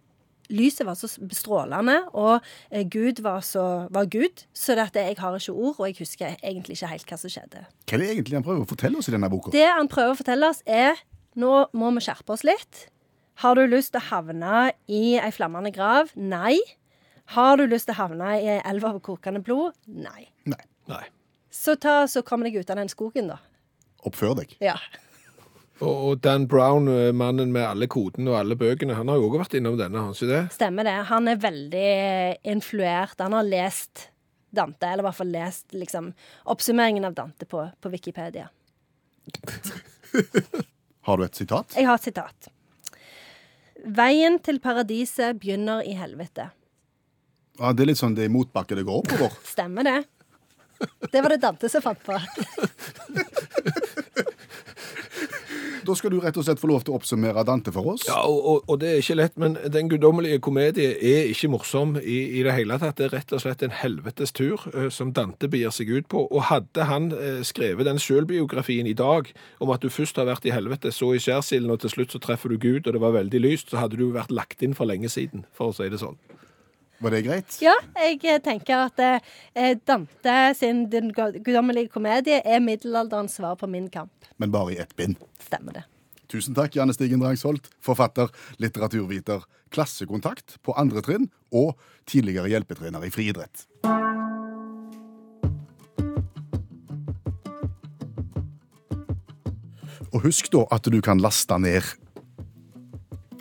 Lyset 0.50 0.86
var 0.88 0.98
så 0.98 1.08
strålende, 1.36 2.00
og 2.18 2.40
eh, 2.72 2.86
Gud 2.90 3.22
var, 3.26 3.44
så, 3.46 3.66
var 3.94 4.10
Gud. 4.10 4.46
Så 4.54 4.74
det 4.78 4.88
at 4.90 4.98
jeg 4.98 5.18
har 5.20 5.38
ikke 5.38 5.54
ord, 5.54 5.76
og 5.78 5.86
jeg 5.88 6.00
husker 6.00 6.40
egentlig 6.42 6.80
ikke 6.80 6.94
helt 6.94 7.12
hva 7.12 7.20
som 7.22 7.34
skjedde. 7.34 7.66
Hva 7.86 7.98
er 7.98 8.04
det 8.04 8.10
egentlig 8.16 8.40
han 8.40 8.46
prøver 8.48 8.66
å 8.66 8.70
fortelle 8.70 8.98
oss 8.98 9.12
i 9.12 9.14
denne 9.14 9.30
boka? 9.30 9.54
Det 9.54 9.68
han 9.68 9.92
prøver 9.92 10.16
å 10.16 10.20
fortelle 10.20 10.50
oss, 10.50 10.64
er 10.66 10.98
nå 11.40 11.54
må 11.78 11.92
vi 11.96 12.04
skjerpe 12.08 12.34
oss 12.34 12.46
litt. 12.48 12.88
Har 13.44 13.56
du 13.56 13.64
lyst 13.70 13.94
til 13.94 14.02
å 14.02 14.08
havne 14.10 14.72
i 14.92 15.16
ei 15.22 15.30
flammende 15.32 15.72
grav? 15.76 16.10
Nei. 16.18 16.58
Har 17.36 17.60
du 17.60 17.68
lyst 17.70 17.88
til 17.88 17.96
å 17.96 18.02
havne 18.02 18.34
i 18.42 18.50
ei 18.56 18.58
elv 18.68 18.88
av 18.90 18.98
kokende 19.06 19.40
blod? 19.46 19.78
Nei. 19.86 20.32
Nei. 20.50 20.64
Nei. 20.90 21.06
Så 21.54 21.78
ta, 21.82 22.02
så 22.10 22.24
kom 22.26 22.44
deg 22.46 22.58
ut 22.60 22.74
av 22.74 22.82
den 22.82 22.90
skogen, 22.92 23.30
da. 23.32 23.38
Oppfør 24.08 24.36
deg. 24.42 24.58
Ja. 24.64 24.76
Og, 25.80 26.20
Dan 26.20 26.48
Brown, 26.48 26.88
eh, 26.92 27.12
mannen 27.16 27.54
med 27.56 27.64
alle 27.64 27.88
kodene 27.88 28.34
og 28.34 28.40
alle 28.42 28.56
bøkene, 28.60 28.98
han 28.98 29.08
har 29.08 29.20
jo 29.20 29.30
også 29.30 29.44
vært 29.44 29.58
innom 29.60 29.78
denne, 29.80 29.96
har 29.96 30.10
han 30.10 30.18
ikke 30.18 30.32
det? 30.32 30.42
Stemmer 30.56 30.88
det. 30.88 30.96
Han 31.08 31.28
er 31.32 31.40
veldig 31.40 31.92
influert. 32.52 33.16
Han 33.24 33.38
har 33.38 33.48
lest 33.48 34.10
Dante, 34.50 34.88
eller 34.88 35.04
i 35.04 35.08
hvert 35.08 35.20
fall 35.20 35.32
lest 35.32 35.76
liksom, 35.78 36.14
oppsummeringen 36.50 37.06
av 37.06 37.14
Dante 37.14 37.46
på, 37.46 37.64
på 37.80 37.92
Wikipedia. 37.94 38.50
Har 41.06 41.18
du 41.18 41.24
et 41.26 41.36
sitat? 41.38 41.76
Jeg 41.78 41.86
har 41.88 42.00
et 42.00 42.08
sitat. 42.10 42.50
Veien 43.86 44.40
til 44.44 44.60
paradiset 44.62 45.38
begynner 45.40 45.86
i 45.86 45.94
helvete. 45.98 46.50
Ja, 47.60 47.72
det 47.74 47.84
er 47.84 47.92
litt 47.92 48.02
sånn 48.02 48.16
det 48.18 48.26
er 48.26 48.32
i 48.32 48.34
motbakke 48.34 48.76
det 48.78 48.86
går 48.88 49.04
oppover. 49.04 49.38
Stemmer 49.48 49.88
det? 49.88 50.00
Det 51.12 51.22
var 51.22 51.34
det 51.34 51.42
Dante 51.44 51.70
som 51.72 51.84
fant 51.84 52.04
på. 52.04 52.18
Da 55.90 55.96
skal 55.98 56.14
du 56.14 56.20
rett 56.22 56.38
og 56.38 56.46
slett 56.46 56.60
få 56.62 56.70
lov 56.70 56.84
til 56.86 56.94
å 56.94 57.00
oppsummere 57.00 57.42
Dante 57.48 57.72
for 57.74 57.96
oss. 57.96 58.04
Ja, 58.06 58.20
og, 58.30 58.40
og, 58.46 58.68
og 58.70 58.78
det 58.82 58.92
er 58.92 59.00
ikke 59.02 59.18
lett, 59.18 59.38
men 59.42 59.58
Den 59.74 59.90
guddommelige 59.90 60.42
komedie 60.46 60.92
er 60.94 61.30
ikke 61.32 61.50
morsom 61.50 61.96
i, 61.98 62.20
i 62.38 62.44
det 62.46 62.54
hele 62.54 62.78
tatt. 62.82 63.00
Det 63.00 63.08
er 63.08 63.16
rett 63.18 63.34
og 63.34 63.42
slett 63.42 63.66
en 63.66 63.74
helvetes 63.74 64.36
tur 64.38 64.68
eh, 64.70 64.92
som 64.94 65.14
Dante 65.18 65.50
begir 65.50 65.74
seg 65.74 65.90
ut 65.90 66.10
på. 66.12 66.28
Og 66.30 66.46
hadde 66.52 66.86
han 66.92 67.10
eh, 67.16 67.42
skrevet 67.48 67.90
den 67.90 68.02
sjølbiografien 68.02 68.90
i 68.90 68.94
dag 68.98 69.32
om 69.64 69.74
at 69.74 69.82
du 69.82 69.90
først 69.90 70.22
har 70.22 70.30
vært 70.30 70.46
i 70.46 70.54
helvete, 70.54 70.94
så 70.94 71.16
i 71.16 71.24
skjærsilden, 71.24 71.74
og 71.74 71.82
til 71.82 71.96
slutt 71.96 72.14
så 72.14 72.22
treffer 72.22 72.54
du 72.54 72.60
Gud, 72.62 72.86
og 72.86 72.94
det 72.94 73.02
var 73.02 73.18
veldig 73.18 73.42
lyst, 73.42 73.74
så 73.74 73.82
hadde 73.82 73.98
du 73.98 74.12
vært 74.14 74.34
lagt 74.36 74.62
inn 74.66 74.78
for 74.78 74.90
lenge 74.90 75.10
siden, 75.10 75.48
for 75.58 75.74
å 75.74 75.76
si 75.76 75.90
det 75.90 76.02
sånn. 76.04 76.20
Var 77.00 77.14
det 77.16 77.22
greit? 77.24 77.58
Ja, 77.64 77.76
jeg 77.96 78.20
eh, 78.28 78.42
tenker 78.44 78.90
at 78.90 79.00
eh, 79.00 79.76
Dante 79.88 80.34
sin 80.58 80.84
Den 80.92 81.14
guddommelige 81.16 81.88
komedie 81.94 82.42
er 82.44 82.60
middelalderens 82.60 83.38
svar 83.40 83.56
på 83.60 83.70
min 83.72 83.88
kamp. 83.92 84.12
Men 84.38 84.52
bare 84.52 84.76
i 84.76 84.82
ett 84.84 84.92
bind. 85.00 85.16
Stemmer 85.40 85.80
det. 85.80 85.86
Tusen 86.30 86.54
takk, 86.54 86.76
Janne 86.76 86.94
Stigen 86.94 87.24
Drangsholt, 87.24 87.72
forfatter, 87.82 88.30
litteraturviter, 88.62 89.48
klassekontakt 89.74 90.60
på 90.62 90.76
andre 90.78 91.02
trinn 91.02 91.30
og 91.50 91.80
tidligere 92.06 92.52
hjelpetrener 92.52 93.08
i 93.08 93.14
friidrett. 93.14 93.66
Og 100.10 100.22
husk 100.26 100.52
da 100.54 100.68
at 100.74 100.86
du 100.90 101.00
kan 101.06 101.22
laste 101.22 101.58
ned 101.62 101.86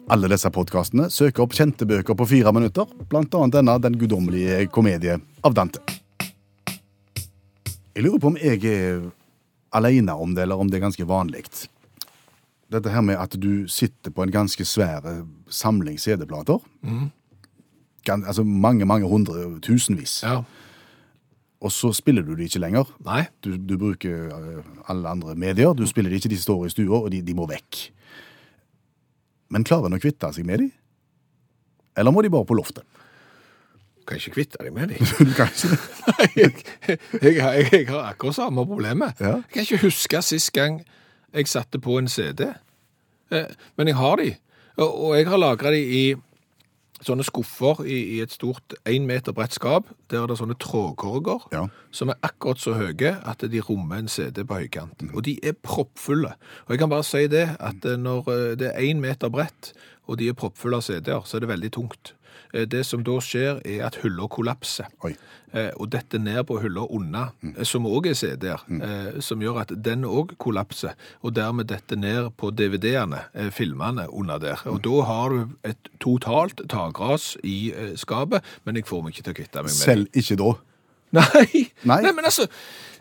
alle 0.09 0.29
disse 0.33 0.51
podkastene, 0.53 1.09
søker 1.13 1.45
opp 1.45 1.55
kjente 1.57 1.87
bøker 1.89 2.17
på 2.17 2.27
fire 2.31 2.53
minutter, 2.57 2.89
annet 3.13 3.55
denne 3.55 3.79
Den 3.83 3.99
guddommelige 4.01 4.67
komedie 4.73 5.19
av 5.45 5.55
Dante. 5.55 5.83
Jeg 7.95 8.05
lurer 8.07 8.23
på 8.23 8.31
om 8.31 8.39
jeg 8.39 8.63
er 8.65 9.03
alene 9.75 10.15
om 10.15 10.35
det, 10.35 10.47
eller 10.47 10.61
om 10.61 10.71
det 10.71 10.79
er 10.79 10.87
ganske 10.87 11.05
vanlig. 11.09 11.45
Dette 12.73 12.93
her 12.93 13.03
med 13.05 13.19
at 13.19 13.35
du 13.41 13.67
sitter 13.69 14.13
på 14.15 14.23
en 14.23 14.33
ganske 14.33 14.65
svær 14.65 15.05
eh, 15.09 15.25
samling 15.49 15.99
CD-plater. 15.99 16.61
Mm. 16.83 17.11
Altså 18.09 18.45
mange, 18.45 18.87
mange 18.89 19.09
hundre, 19.09 19.59
tusenvis. 19.61 20.23
Ja. 20.23 20.43
Og 21.61 21.73
så 21.75 21.91
spiller 21.93 22.23
du 22.23 22.37
de 22.37 22.47
ikke 22.47 22.63
lenger. 22.63 22.89
Nei. 23.05 23.27
Du, 23.45 23.57
du 23.57 23.77
bruker 23.81 24.31
eh, 24.31 24.73
alle 24.89 25.11
andre 25.11 25.35
medier. 25.35 25.75
Du 25.75 25.85
spiller 25.91 26.13
de 26.13 26.21
ikke, 26.21 26.31
de 26.33 26.39
står 26.41 26.67
i 26.69 26.73
stua, 26.73 27.03
og 27.03 27.11
de, 27.13 27.21
de 27.25 27.37
må 27.37 27.49
vekk. 27.51 27.89
Men 29.51 29.65
klarer 29.65 29.89
en 29.89 29.97
å 29.97 30.03
kvitte 30.03 30.29
seg 30.35 30.45
med 30.47 30.59
dem? 30.63 30.71
Eller 31.99 32.13
må 32.15 32.23
de 32.23 32.31
bare 32.31 32.47
på 32.47 32.55
loftet? 32.59 32.85
Kan 34.09 34.17
ikke 34.21 34.35
kvitte 34.39 34.61
deg 34.63 34.73
med 34.73 34.93
dem. 34.93 35.09
Du 35.29 35.33
kan 35.37 35.49
ikke 35.53 35.79
jeg, 36.39 36.55
jeg, 37.23 37.35
har- 37.43 37.57
jeg, 37.59 37.73
jeg 37.73 37.89
har 37.91 38.07
akkurat 38.13 38.37
samme 38.39 38.65
problemet. 38.69 39.19
Ja. 39.21 39.35
Jeg 39.43 39.53
kan 39.55 39.67
ikke 39.67 39.83
huske 39.89 40.23
sist 40.25 40.53
gang 40.57 40.79
jeg 41.35 41.49
satte 41.51 41.81
på 41.85 41.99
en 42.01 42.09
CD. 42.09 42.47
Eh, 43.33 43.51
Men 43.77 43.91
jeg 43.91 43.97
har 43.99 44.17
de. 44.17 44.31
Og 44.81 45.17
jeg 45.19 45.27
har 45.29 45.37
lagra 45.43 45.73
de 45.75 45.81
i 45.83 46.05
sånne 47.05 47.25
skuffer 47.27 47.85
i, 47.87 47.97
i 48.17 48.21
et 48.25 48.33
stort 48.35 48.75
én 48.89 49.05
meter 49.07 49.33
bredt 49.37 49.55
skap. 49.55 49.87
Der 50.11 50.23
er 50.23 50.27
det 50.31 50.39
sånne 50.41 50.57
trådkorger 50.59 51.49
Ja. 51.53 51.67
som 51.91 52.09
er 52.11 52.19
akkurat 52.23 52.59
så 52.59 52.75
høye 52.75 53.17
at 53.25 53.45
de 53.51 53.61
rommer 53.61 53.99
en 54.03 54.09
CD 54.09 54.45
på 54.45 54.59
høykanten. 54.63 55.13
Og 55.15 55.25
de 55.25 55.39
er 55.43 55.53
proppfulle. 55.53 56.35
Og 56.67 56.71
jeg 56.75 56.79
kan 56.79 56.91
bare 56.91 57.05
si 57.07 57.27
det, 57.31 57.49
at 57.61 57.85
eh, 57.85 57.97
når 57.97 58.29
eh, 58.29 58.57
det 58.59 58.73
er 58.75 58.83
én 58.91 59.01
meter 59.01 59.29
bredt, 59.31 59.73
og 60.09 60.19
de 60.19 60.29
er 60.29 60.37
proppfulle 60.39 60.77
av 60.81 60.83
CD-er, 60.83 61.21
så 61.25 61.37
er 61.37 61.41
det 61.45 61.49
veldig 61.51 61.71
tungt. 61.73 62.15
Eh, 62.55 62.67
Det 62.67 62.85
som 62.87 63.03
da 63.05 63.19
skjer, 63.21 63.61
er 63.65 63.87
at 63.87 63.99
hylla 64.03 64.29
kollapser. 64.29 64.87
Oi. 65.05 65.15
Eh, 65.53 65.71
og 65.81 65.89
detter 65.91 66.19
ned 66.21 66.43
på 66.47 66.59
hylla 66.61 66.85
unna, 66.93 67.31
mm. 67.43 67.65
som 67.65 67.87
òg 67.89 68.07
er 68.11 68.15
CD-er, 68.15 68.61
Mm. 68.69 69.21
som 69.23 69.41
gjør 69.41 69.61
at 69.63 69.73
den 69.83 70.05
òg 70.05 70.37
kollapser, 70.39 70.93
og 71.23 71.35
dermed 71.35 71.67
detter 71.69 71.97
ned 71.97 72.31
på 72.37 72.51
DVD-ene, 72.51 73.23
eh, 73.35 73.51
filmene, 73.51 74.09
under 74.13 74.39
der. 74.39 74.61
Og 74.67 74.83
da 74.85 75.03
har 75.05 75.29
du 75.31 75.49
et 75.65 75.89
totalt 76.01 76.61
takras 76.69 77.37
i 77.45 77.73
eh, 77.73 77.95
skapet, 77.97 78.43
men 78.65 78.77
jeg 78.77 78.85
får 78.87 79.03
meg 79.03 79.13
ikke 79.15 79.25
til 79.25 79.33
å 79.33 79.39
kvitte 79.41 79.63
meg 79.63 79.65
med 79.65 79.73
det. 79.73 79.85
Selv 79.85 80.07
ikke 80.13 80.37
da. 80.37 80.53
Nei. 81.19 81.71
Nei. 81.85 82.03
Nei, 82.03 82.13
men 82.13 82.25
altså 82.29 82.45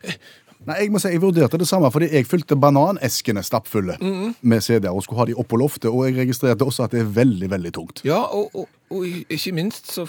eh, 0.03 0.13
Nei, 0.65 0.79
jeg 0.81 0.91
må 0.91 0.99
si, 0.99 1.11
jeg 1.13 1.21
vurderte 1.21 1.59
det 1.61 1.67
samme, 1.69 1.89
fordi 1.93 2.09
jeg 2.11 2.27
fylte 2.27 2.57
bananeskene 2.59 3.43
stappfulle 3.45 3.97
med 4.01 4.63
CD-er 4.65 4.95
og 4.95 5.05
skulle 5.05 5.21
ha 5.21 5.27
de 5.29 5.35
opp 5.37 5.47
på 5.51 5.59
loftet, 5.61 5.89
og 5.91 6.07
jeg 6.07 6.17
registrerte 6.17 6.65
også 6.65 6.87
at 6.87 6.95
det 6.95 7.03
er 7.03 7.13
veldig, 7.19 7.51
veldig 7.53 7.71
tungt. 7.77 8.01
Ja, 8.07 8.23
og, 8.25 8.49
og, 8.57 8.67
og 8.91 9.05
ikke 9.07 9.53
minst 9.55 9.91
så 9.93 10.07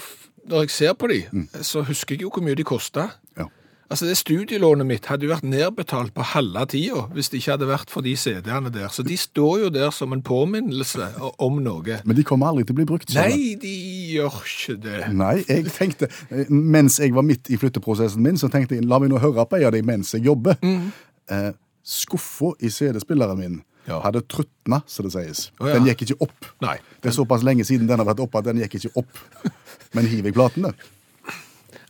når 0.49 0.65
jeg 0.65 0.73
ser 0.73 0.93
på 0.97 1.07
de, 1.11 1.21
så 1.61 1.83
husker 1.85 2.15
jeg 2.15 2.25
jo 2.25 2.31
hvor 2.33 2.43
mye 2.43 2.57
de 2.57 2.65
kosta. 2.67 3.09
Ja. 3.37 3.45
Altså, 3.89 4.05
det 4.05 4.17
studielånet 4.19 4.85
mitt 4.85 5.07
hadde 5.09 5.25
jo 5.25 5.31
vært 5.31 5.45
nedbetalt 5.49 6.11
på 6.13 6.21
halve 6.35 6.61
tida 6.69 7.07
hvis 7.15 7.31
det 7.33 7.39
ikke 7.39 7.55
hadde 7.55 7.69
vært 7.71 7.89
for 7.89 8.05
de 8.05 8.11
CD-ene 8.21 8.69
der. 8.73 8.87
Så 8.93 9.01
de 9.07 9.15
står 9.17 9.63
jo 9.63 9.69
der 9.73 9.89
som 9.95 10.13
en 10.13 10.21
påminnelse 10.21 11.07
om 11.41 11.57
noe. 11.65 11.95
Men 12.05 12.15
de 12.19 12.25
kommer 12.27 12.51
aldri 12.51 12.67
til 12.69 12.75
å 12.75 12.79
bli 12.81 12.85
brukt. 12.91 13.09
sånn. 13.09 13.25
Nei, 13.25 13.55
de 13.57 13.71
gjør 14.13 14.37
ikke 14.45 14.75
det. 14.83 14.99
Nei, 15.17 15.31
jeg 15.47 15.65
tenkte, 15.73 16.09
mens 16.53 16.99
jeg 17.01 17.15
var 17.17 17.25
midt 17.25 17.49
i 17.49 17.57
flytteprosessen 17.57 18.21
min, 18.21 18.37
så 18.37 18.51
tenkte 18.53 18.77
jeg, 18.77 18.85
la 18.85 18.99
meg 19.01 19.09
nå 19.09 19.17
høre 19.23 19.47
på 19.49 19.57
en 19.57 19.65
av 19.71 19.73
dem 19.73 19.89
mens 19.89 20.13
jeg 20.13 20.27
jobber. 20.29 20.61
Eh, 20.61 21.49
skuffa 21.81 22.53
i 22.61 22.69
CD-spilleren 22.69 23.41
min 23.41 23.57
Ja. 23.89 24.01
hadde 24.03 24.21
trutna, 24.29 24.83
så 24.85 25.01
det 25.01 25.11
sies. 25.15 25.47
Oh, 25.59 25.65
ja. 25.65 25.73
Den 25.79 25.87
gikk 25.89 26.03
ikke 26.05 26.19
opp. 26.27 26.45
Nei. 26.61 26.75
Det 27.01 27.09
er 27.09 27.15
såpass 27.15 27.41
lenge 27.41 27.65
siden 27.65 27.87
den 27.89 27.97
har 27.97 28.05
vært 28.05 28.21
oppe 28.21 28.37
at 28.37 28.45
den 28.51 28.61
gikk 28.61 28.75
ikke 28.77 28.91
opp. 29.01 29.17
Men 29.97 30.05
hiver 30.05 30.29
jeg 30.29 30.35
platene. 30.37 30.73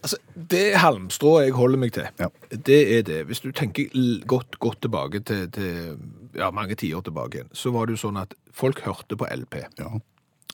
Altså, 0.02 0.18
det 0.52 0.76
halmstrået 0.80 1.44
jeg 1.50 1.54
holder 1.54 1.78
meg 1.78 1.92
til, 1.94 2.08
Ja. 2.20 2.28
det 2.56 2.98
er 2.98 3.02
det. 3.04 3.26
Hvis 3.28 3.40
du 3.44 3.52
tenker 3.52 3.90
l- 3.96 4.24
godt, 4.26 4.60
godt 4.60 4.82
tilbake 4.82 5.20
til, 5.20 5.50
til 5.52 5.98
ja, 6.36 6.52
mange 6.52 6.76
tiår 6.76 7.02
tilbake 7.04 7.34
igjen, 7.42 7.50
så 7.54 7.72
var 7.72 7.86
det 7.86 7.98
jo 7.98 8.08
sånn 8.08 8.22
at 8.22 8.34
folk 8.52 8.80
hørte 8.86 9.18
på 9.20 9.28
LP. 9.32 9.56
Ja. 9.80 9.90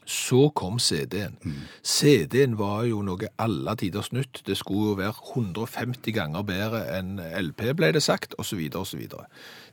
Så 0.05 0.49
kom 0.53 0.79
CD-en. 0.79 1.37
CD-en 1.83 2.57
var 2.57 2.83
jo 2.85 3.01
noe 3.01 3.27
alle 3.41 3.73
tiders 3.75 4.11
nytt. 4.13 4.41
Det 4.45 4.57
skulle 4.57 4.89
jo 4.91 4.97
være 4.99 5.13
150 5.35 6.11
ganger 6.13 6.43
bedre 6.45 6.81
enn 6.97 7.15
LP, 7.19 7.73
ble 7.73 7.91
det 7.91 8.03
sagt, 8.05 8.35
osv., 8.37 8.59
osv. 8.75 9.07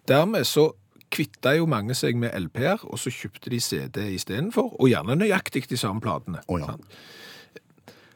Dermed 0.08 0.44
så 0.48 0.70
kvitta 1.12 1.52
jo 1.58 1.66
mange 1.68 1.94
seg 1.94 2.16
med 2.16 2.32
LP-er, 2.38 2.80
og 2.88 2.98
så 2.98 3.10
kjøpte 3.12 3.50
de 3.52 3.60
CD 3.60 4.06
istedenfor, 4.14 4.76
og 4.80 4.88
gjerne 4.88 5.16
nøyaktig 5.20 5.66
de 5.68 5.76
samme 5.76 6.00
platene. 6.00 6.40
Å 6.48 6.58
ja. 6.58 6.66
Sant? 6.66 6.84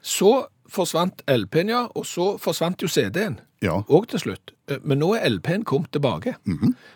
Så 0.03 0.47
forsvant 0.73 1.23
LP-en, 1.31 1.69
ja, 1.69 1.83
og 1.95 2.07
så 2.07 2.37
forsvant 2.43 2.83
jo 2.83 2.89
CD-en. 2.89 3.39
Ja. 3.65 3.79
Og 3.89 4.05
til 4.09 4.21
slutt. 4.21 4.51
Eh, 4.69 4.77
Men 4.85 4.99
nå 5.01 5.15
er 5.17 5.29
LP-en 5.31 5.63
kommet 5.65 5.91
tilbake. 5.93 6.35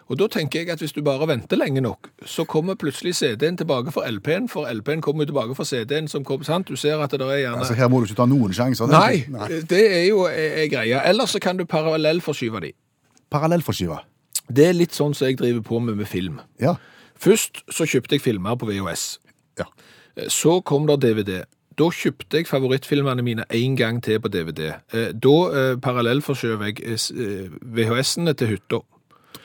Og 0.08 0.18
da 0.18 0.26
tenker 0.28 0.60
jeg 0.60 0.68
at 0.74 0.78
hvis 0.82 0.92
du 0.92 1.00
bare 1.02 1.26
venter 1.28 1.56
lenge 1.56 1.80
nok, 1.80 2.10
så 2.26 2.44
kommer 2.44 2.74
plutselig 2.74 3.14
CD-en 3.16 3.56
tilbake 3.56 3.92
for 3.94 4.04
LP-en, 4.10 4.48
for 4.48 4.68
LP-en 4.68 5.00
kommer 5.00 5.24
jo 5.24 5.30
tilbake 5.32 5.54
for 5.56 5.64
CD-en 5.64 6.08
som 6.08 6.24
kom, 6.24 6.42
sant? 6.44 6.68
Du 6.68 6.76
ser 6.76 7.00
at 7.00 7.10
det 7.10 7.20
er 7.22 7.38
gjerne... 7.46 7.58
Altså, 7.62 7.74
her 7.74 7.88
må 7.88 8.00
du 8.00 8.06
ikke 8.10 8.18
ta 8.20 8.26
noen 8.28 8.52
sjanser. 8.52 8.86
Nei, 8.92 9.24
Nei, 9.32 9.48
det 9.70 9.82
er 9.96 10.04
jo 10.10 10.26
ei 10.28 10.68
greie. 10.68 11.00
Ellers 11.08 11.30
så 11.34 11.40
kan 11.40 11.56
du 11.56 11.64
parallellforskyve 11.64 12.60
de. 12.66 12.72
Parallellforskyve? 13.30 13.98
Det 14.50 14.66
er 14.66 14.74
litt 14.74 14.92
sånn 14.96 15.14
som 15.14 15.28
jeg 15.30 15.38
driver 15.38 15.62
på 15.62 15.78
med 15.80 15.96
med 15.96 16.08
film. 16.10 16.40
Ja. 16.60 16.74
Først 17.20 17.62
så 17.70 17.86
kjøpte 17.86 18.16
jeg 18.18 18.22
filmer 18.24 18.56
på 18.60 18.66
VHS. 18.68 19.18
ja. 19.58 19.64
Så 20.28 20.58
kom 20.66 20.86
der 20.88 20.96
DVD. 21.00 21.44
Da 21.78 21.86
kjøpte 21.94 22.40
jeg 22.40 22.46
favorittfilmene 22.50 23.22
mine 23.22 23.44
en 23.50 23.76
gang 23.78 24.00
til 24.02 24.20
på 24.20 24.28
DVD. 24.28 24.72
Eh, 24.92 25.10
Da 25.14 25.34
eh, 25.54 25.76
parallellforskjøv 25.82 26.64
jeg 26.66 26.80
eh, 26.84 27.04
eh, 27.14 27.50
VHS-ene 27.62 28.34
til 28.34 28.56
hytta. 28.56 28.80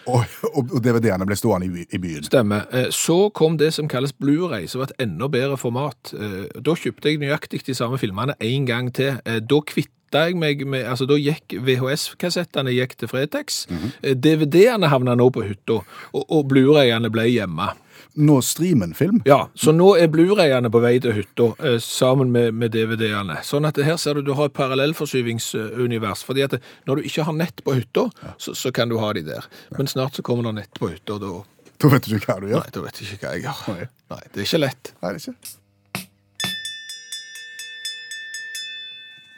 Og, 0.05 0.21
og, 0.53 0.69
DVD-ene 0.85 1.25
ble 1.25 1.33
stående 1.37 1.65
i, 1.65 1.85
i 1.93 1.97
byen. 1.97 2.23
Stemmer. 2.27 2.67
Så 2.93 3.29
kom 3.33 3.55
det 3.57 3.71
som 3.73 3.87
kalles 3.89 4.13
Blu-ray, 4.13 4.67
som 4.69 4.83
var 4.83 4.91
et 4.91 4.99
enda 5.07 5.25
bedre 5.33 5.57
format. 5.57 6.11
Eh, 6.13 6.45
Da 6.61 6.75
kjøpte 6.77 7.09
jeg 7.09 7.21
nøyaktig 7.23 7.63
de 7.65 7.73
samme 7.77 7.97
filmene 8.01 8.35
en 8.39 8.65
gang 8.69 8.91
til. 8.93 9.17
Eh, 9.25 9.39
Da 9.41 9.61
kvitta 9.65 9.91
jeg 10.27 10.37
meg 10.37 10.61
med 10.67 10.85
Altså, 10.85 11.07
da 11.09 11.17
gikk 11.17 11.57
VHS-kassettene 11.65 12.71
gikk 12.75 12.93
til 13.01 13.09
Fretex. 13.09 13.65
Eh, 14.03 14.13
DVD-ene 14.13 14.87
havna 14.93 15.15
nå 15.17 15.29
på 15.33 15.43
hytta, 15.47 15.81
og, 16.13 16.23
og 16.29 16.45
Blu-rayene 16.53 17.09
ble 17.13 17.25
hjemme. 17.31 17.71
Nå 18.15 18.41
streamer 18.41 18.87
en 18.87 18.93
film. 18.95 19.21
Ja, 19.27 19.49
så 19.59 19.73
nå 19.75 19.89
er 19.99 20.07
Blu-rayene 20.07 20.69
på 20.71 20.79
vei 20.79 20.93
til 21.03 21.17
hytta 21.17 21.49
eh, 21.59 21.75
sammen 21.83 22.31
med, 22.31 22.53
med 22.55 22.71
DVD-ene. 22.71 23.41
Sånn 23.43 23.67
at 23.67 23.75
her 23.83 23.97
ser 23.99 24.15
du 24.15 24.29
du 24.29 24.31
har 24.39 24.47
et 24.47 24.55
parallellforsyningsunivers. 24.55 26.23
fordi 26.23 26.45
at 26.45 26.55
når 26.87 27.01
du 27.01 27.09
ikke 27.09 27.25
har 27.27 27.35
nett 27.35 27.59
på 27.65 27.75
hytta, 27.75 28.07
så, 28.37 28.55
så 28.55 28.71
kan 28.71 28.87
du 28.89 28.97
ha 29.03 29.11
de 29.13 29.25
der. 29.27 29.49
Men 29.75 29.91
snart 29.91 30.15
så 30.15 30.23
kommer 30.23 30.47
det 30.47 30.55
nett 30.61 30.79
på 30.79 30.93
hytta, 30.93 31.19
da 31.19 31.43
Da 31.75 31.91
vet 31.91 32.07
du 32.07 32.15
ikke 32.15 32.31
hva 32.31 32.39
du 32.39 32.47
gjør. 32.53 32.63
Nei, 32.63 32.71
da 32.71 32.87
vet 32.87 32.95
du 32.95 33.03
ikke 33.03 33.19
hva 33.27 33.35
jeg 33.35 33.43
gjør. 33.49 33.61
Nei. 33.67 33.87
Nei, 34.15 34.23
det 34.31 34.39
er 34.39 34.47
ikke 34.47 34.63
lett. 34.63 34.93
Nei, 35.01 35.11
det 35.11 35.19
er 35.19 35.23
ikke. 35.35 35.61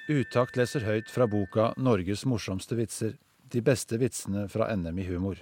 Utakt 0.08 0.56
leser 0.56 0.86
høyt 0.86 1.10
fra 1.12 1.26
boka 1.28 1.74
'Norges 1.76 2.24
morsomste 2.30 2.78
vitser'. 2.78 3.18
De 3.52 3.62
beste 3.62 3.98
vitsene 3.98 4.46
fra 4.52 4.70
NM 4.76 5.00
i 5.00 5.08
humor. 5.10 5.42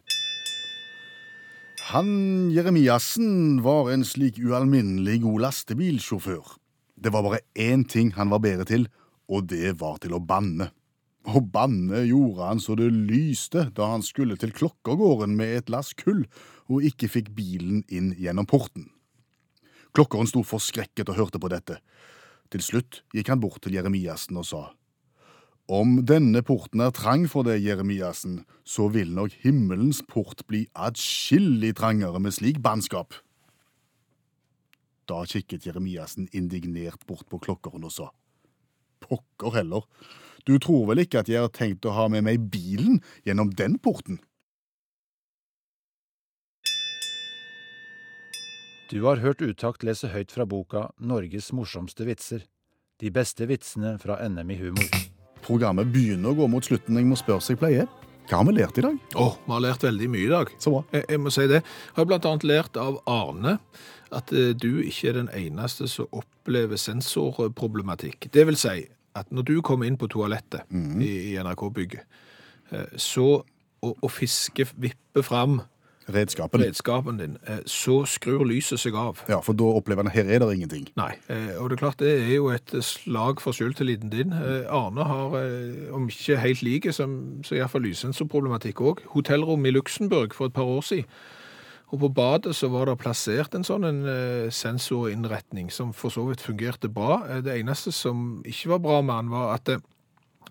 Han 1.86 2.50
Jeremiassen 2.50 3.60
var 3.62 3.91
en 3.93 4.02
slik 4.10 4.39
ualminnelig 4.41 5.19
god 5.21 5.43
lastebilsjåfør. 5.43 6.56
Det 6.98 7.12
var 7.13 7.21
bare 7.21 7.43
én 7.54 7.84
ting 7.86 8.10
han 8.15 8.32
var 8.34 8.41
bedre 8.41 8.65
til, 8.65 8.88
og 9.30 9.45
det 9.52 9.76
var 9.78 10.00
til 10.02 10.15
å 10.17 10.19
banne. 10.19 10.71
Og 11.30 11.45
banne 11.54 12.02
gjorde 12.08 12.48
han 12.50 12.63
så 12.63 12.74
det 12.80 12.88
lyste 12.89 13.67
da 13.78 13.91
han 13.91 14.02
skulle 14.02 14.34
til 14.41 14.56
klokkergården 14.58 15.38
med 15.38 15.60
et 15.60 15.69
lass 15.69 15.93
kull 15.93 16.24
og 16.65 16.88
ikke 16.89 17.12
fikk 17.19 17.30
bilen 17.38 17.84
inn 17.93 18.15
gjennom 18.17 18.50
porten. 18.50 18.89
Klokkeren 19.93 20.26
sto 20.26 20.41
forskrekket 20.41 21.13
og 21.13 21.19
hørte 21.21 21.43
på 21.43 21.54
dette. 21.54 21.78
Til 22.50 22.65
slutt 22.65 23.04
gikk 23.13 23.30
han 23.30 23.45
bort 23.45 23.62
til 23.62 23.78
Jeremiassen 23.78 24.41
og 24.41 24.50
sa, 24.50 24.63
Om 25.65 26.04
denne 26.06 26.43
porten 26.45 26.84
er 26.86 26.91
trang 26.93 27.23
for 27.25 27.47
deg, 27.47 27.63
Jeremiassen, 27.65 28.43
så 28.62 28.86
vil 28.93 29.10
nok 29.17 29.34
himmelens 29.41 30.04
port 30.06 30.43
bli 30.45 30.67
adskillig 30.78 31.71
trangere 31.80 32.21
med 32.21 32.36
slik 32.38 32.60
bannskap. 32.62 33.17
Da 35.10 35.23
kikket 35.25 35.65
Jeremiassen 35.65 36.30
indignert 36.38 37.01
bort 37.10 37.25
på 37.30 37.41
klokkeren 37.41 37.86
og 37.86 37.93
sa, 37.93 38.12
Pokker 39.01 39.58
heller, 39.58 39.89
du 40.45 40.58
tror 40.62 40.86
vel 40.91 41.01
ikke 41.01 41.23
at 41.25 41.30
jeg 41.30 41.41
har 41.41 41.54
tenkt 41.54 41.86
å 41.89 41.95
ha 41.97 42.06
med 42.13 42.25
meg 42.25 42.45
bilen 42.54 43.01
gjennom 43.25 43.49
den 43.58 43.80
porten? 43.82 44.21
Du 48.93 49.01
har 49.08 49.17
hørt 49.17 49.41
Utakt 49.41 49.82
lese 49.82 50.13
høyt 50.13 50.30
fra 50.30 50.45
boka 50.45 50.91
'Norges 51.01 51.49
morsomste 51.58 52.06
vitser'. 52.06 52.45
De 53.01 53.10
beste 53.10 53.49
vitsene 53.49 53.97
fra 53.97 54.21
NM 54.30 54.51
i 54.54 54.62
humor. 54.62 55.14
Programmet 55.45 55.91
begynner 55.93 56.34
å 56.34 56.38
gå 56.39 56.47
mot 56.49 56.65
slutten, 56.65 56.97
jeg 56.97 57.05
må 57.05 57.17
spørre 57.19 57.43
seg 57.45 57.60
pleier. 57.62 57.89
Hva 58.25 58.39
har 58.39 58.47
vi 58.47 58.55
lært 58.58 58.79
i 58.81 58.84
dag? 58.86 58.95
Oh, 59.21 59.36
vi 59.45 59.53
har 59.53 59.62
lært 59.62 59.84
veldig 59.86 60.08
mye 60.10 60.25
i 60.25 60.31
dag. 60.31 60.49
Så 60.58 60.71
bra. 60.73 60.81
Jeg, 60.95 61.05
jeg 61.13 61.21
må 61.21 61.34
si 61.34 61.45
det. 61.51 61.60
Jeg 61.62 61.97
har 61.99 62.15
annet 62.15 62.47
lært 62.49 62.79
av 62.81 62.97
Arne 63.05 63.60
at 64.15 64.34
eh, 64.34 64.53
du 64.58 64.81
ikke 64.81 65.12
er 65.12 65.19
den 65.19 65.29
eneste 65.38 65.89
som 65.91 66.10
opplever 66.15 66.79
sensorproblematikk. 66.81 68.29
Det 68.34 68.47
vil 68.49 68.58
si 68.58 68.79
at 69.15 69.29
når 69.31 69.45
du 69.47 69.55
kommer 69.65 69.86
inn 69.88 69.99
på 70.01 70.10
toalettet 70.12 70.65
i, 70.73 71.12
i 71.29 71.38
NRK-bygget, 71.38 72.17
eh, 72.73 72.97
så 72.97 73.29
å, 73.86 73.93
å 73.93 74.10
fiske, 74.10 74.65
vippe 74.81 75.23
fram 75.25 75.60
Redskapen. 76.13 76.61
redskapen 76.61 77.17
din, 77.17 77.37
eh, 77.47 77.63
så 77.65 78.05
skrur 78.05 78.45
lyset 78.45 78.79
seg 78.79 78.93
av. 78.93 79.23
Ja, 79.29 79.39
for 79.41 79.53
da 79.53 79.63
opplever 79.63 80.03
han 80.03 80.11
her 80.13 80.29
er 80.29 80.39
det 80.39 80.53
ingenting. 80.53 80.87
Nei, 80.95 81.15
eh, 81.29 81.57
og 81.57 81.69
det 81.69 81.79
er 81.79 81.81
klart 81.81 81.97
det 81.97 82.11
er 82.21 82.35
jo 82.35 82.49
et 82.49 82.69
slag 82.83 83.41
for 83.41 83.51
selvtilliten 83.51 84.11
din. 84.11 84.31
Eh, 84.31 84.69
Arne 84.69 85.03
har, 85.03 85.33
om 85.91 86.07
ikke 86.07 86.37
helt 86.37 86.61
like, 86.61 86.93
som, 86.93 87.41
så 87.43 87.55
iallfall 87.55 87.81
lyssensorproblematikk 87.81 88.81
òg. 88.81 89.01
Hotellrom 89.15 89.65
i 89.65 89.71
Luxembourg 89.71 90.33
for 90.33 90.45
et 90.45 90.53
par 90.53 90.69
år 90.69 90.81
siden. 90.81 91.05
Og 91.93 91.99
på 91.99 92.13
badet 92.13 92.55
så 92.55 92.69
var 92.69 92.85
det 92.85 92.97
plassert 92.97 93.55
en 93.55 93.63
sånn 93.63 93.85
en, 93.85 94.51
sensorinnretning 94.51 95.71
som 95.71 95.93
for 95.93 96.09
så 96.09 96.25
vidt 96.27 96.41
fungerte 96.41 96.89
bra. 96.89 97.41
Det 97.41 97.59
eneste 97.59 97.91
som 97.91 98.43
ikke 98.45 98.69
var 98.69 98.79
bra 98.79 99.01
med 99.01 99.15
den, 99.15 99.31
var 99.31 99.53
at 99.53 99.65
det, 99.65 99.81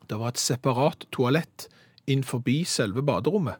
det 0.08 0.18
var 0.18 0.28
et 0.28 0.38
separat 0.38 1.06
toalett 1.10 1.68
inn 2.06 2.22
forbi 2.22 2.62
selve 2.64 3.02
baderommet. 3.02 3.58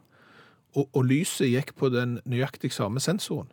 Og, 0.75 0.89
og 0.91 1.05
lyset 1.07 1.51
gikk 1.51 1.75
på 1.79 1.89
den 1.93 2.19
nøyaktig 2.27 2.73
samme 2.75 2.99
sensoren. 3.03 3.51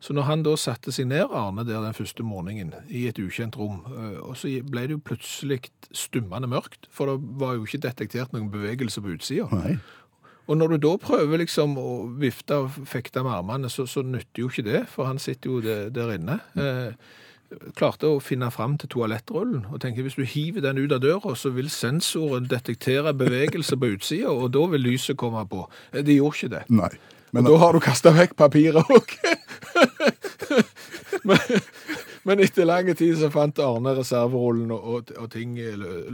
Så 0.00 0.12
når 0.12 0.26
han 0.28 0.42
da 0.44 0.52
satte 0.60 0.92
seg 0.92 1.08
ned, 1.08 1.32
Arne, 1.32 1.64
der 1.64 1.80
den 1.80 1.96
første 1.96 2.24
morgenen, 2.26 2.74
i 2.92 3.06
et 3.08 3.18
ukjent 3.20 3.56
rom, 3.56 3.80
eh, 3.88 4.18
og 4.20 4.36
så 4.36 4.50
ble 4.68 4.84
det 4.88 4.98
jo 4.98 5.04
plutselig 5.04 5.62
stummende 5.88 6.50
mørkt, 6.52 6.88
for 6.92 7.10
det 7.10 7.38
var 7.40 7.56
jo 7.56 7.64
ikke 7.64 7.80
detektert 7.86 8.34
noen 8.36 8.50
bevegelse 8.52 9.02
på 9.02 9.14
utsida. 9.16 9.48
Og 10.46 10.58
når 10.60 10.76
du 10.76 10.84
da 10.84 10.92
prøver 11.02 11.40
liksom 11.42 11.74
å 11.80 11.92
vifte 12.20 12.60
og 12.62 12.76
fekte 12.86 13.24
med 13.26 13.34
armene, 13.34 13.70
så, 13.72 13.86
så 13.90 14.04
nytter 14.06 14.44
jo 14.44 14.50
ikke 14.52 14.66
det, 14.68 14.82
for 14.92 15.08
han 15.08 15.18
sitter 15.22 15.50
jo 15.50 15.62
der, 15.64 15.88
der 15.94 16.12
inne. 16.14 16.38
Eh, 16.54 16.92
klarte 17.78 18.08
å 18.08 18.20
finne 18.22 18.48
fram 18.50 18.76
til 18.80 18.90
toalettrullen, 18.92 19.66
og 19.70 19.80
tenker 19.82 20.06
hvis 20.06 20.18
du 20.18 20.24
hiver 20.26 20.64
den 20.64 20.80
ut 20.80 20.94
av 20.94 21.02
døra, 21.04 21.34
så 21.38 21.52
vil 21.54 21.70
sensoren 21.72 22.48
detektere 22.50 23.14
bevegelse 23.16 23.78
på 23.78 23.92
utsida, 23.96 24.32
og 24.32 24.50
da 24.56 24.64
vil 24.72 24.86
lyset 24.88 25.18
komme 25.20 25.44
på. 25.50 25.66
De 25.92 26.02
Det 26.06 26.18
gjorde 26.18 26.36
ikke 26.36 26.54
det. 26.56 26.64
Nei. 26.68 26.92
Men 27.34 27.46
og 27.46 27.52
da 27.52 27.58
har 27.64 27.76
du 27.76 27.82
kasta 27.84 28.12
vekk 28.16 28.36
papiret 28.38 28.92
òg. 28.96 29.14
men, 31.28 31.60
men 32.24 32.42
etter 32.44 32.68
lang 32.68 32.88
tid 32.94 33.18
så 33.20 33.30
fant 33.34 33.58
Arne 33.60 33.92
reserverullen, 33.98 34.70
og, 34.72 35.12
og 35.18 35.30
ting 35.34 35.58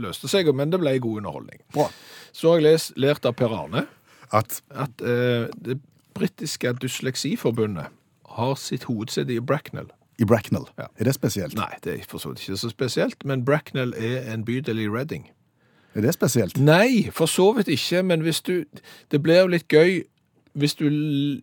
løste 0.01 0.29
seg. 0.31 0.49
Men 0.55 0.73
det 0.73 0.81
ble 0.81 0.97
god 0.99 1.23
underholdning. 1.23 1.61
bra. 1.73 1.87
Så 2.33 2.51
har 2.51 2.61
jeg 2.61 2.71
lest, 2.71 2.95
lært 2.97 3.25
av 3.29 3.37
Per 3.37 3.53
Arne. 3.55 3.85
At 4.33 4.63
at 4.73 5.01
eh, 5.05 5.49
det 5.53 5.77
britiske 6.17 6.73
dysleksiforbundet 6.81 7.93
har 8.37 8.55
sitt 8.57 8.87
hovedsete 8.89 9.35
i 9.35 9.41
Bracknell. 9.41 9.91
I 10.23 10.27
Bracknell. 10.29 10.65
Ja. 10.79 10.87
Er 10.99 11.09
det 11.09 11.13
spesielt? 11.17 11.55
Nei, 11.59 11.69
det 11.83 11.97
er 11.99 12.07
for 12.09 12.23
så 12.23 12.31
vidt 12.33 12.45
ikke 12.47 12.57
så 12.63 12.71
spesielt, 12.73 13.25
men 13.27 13.43
Bracknell 13.45 13.93
er 13.99 14.31
en 14.33 14.45
bydel 14.47 14.79
i 14.85 14.87
Reading. 14.89 15.27
Er 15.93 16.01
det 16.07 16.15
spesielt? 16.15 16.57
Nei, 16.57 17.09
for 17.13 17.29
så 17.29 17.51
vidt 17.53 17.67
ikke, 17.69 18.01
men 18.03 18.23
hvis 18.25 18.41
du 18.41 18.63
Det 19.11 19.21
blir 19.21 19.43
jo 19.43 19.47
litt 19.53 19.67
gøy 19.69 20.03
hvis 20.53 20.75
du 20.77 20.83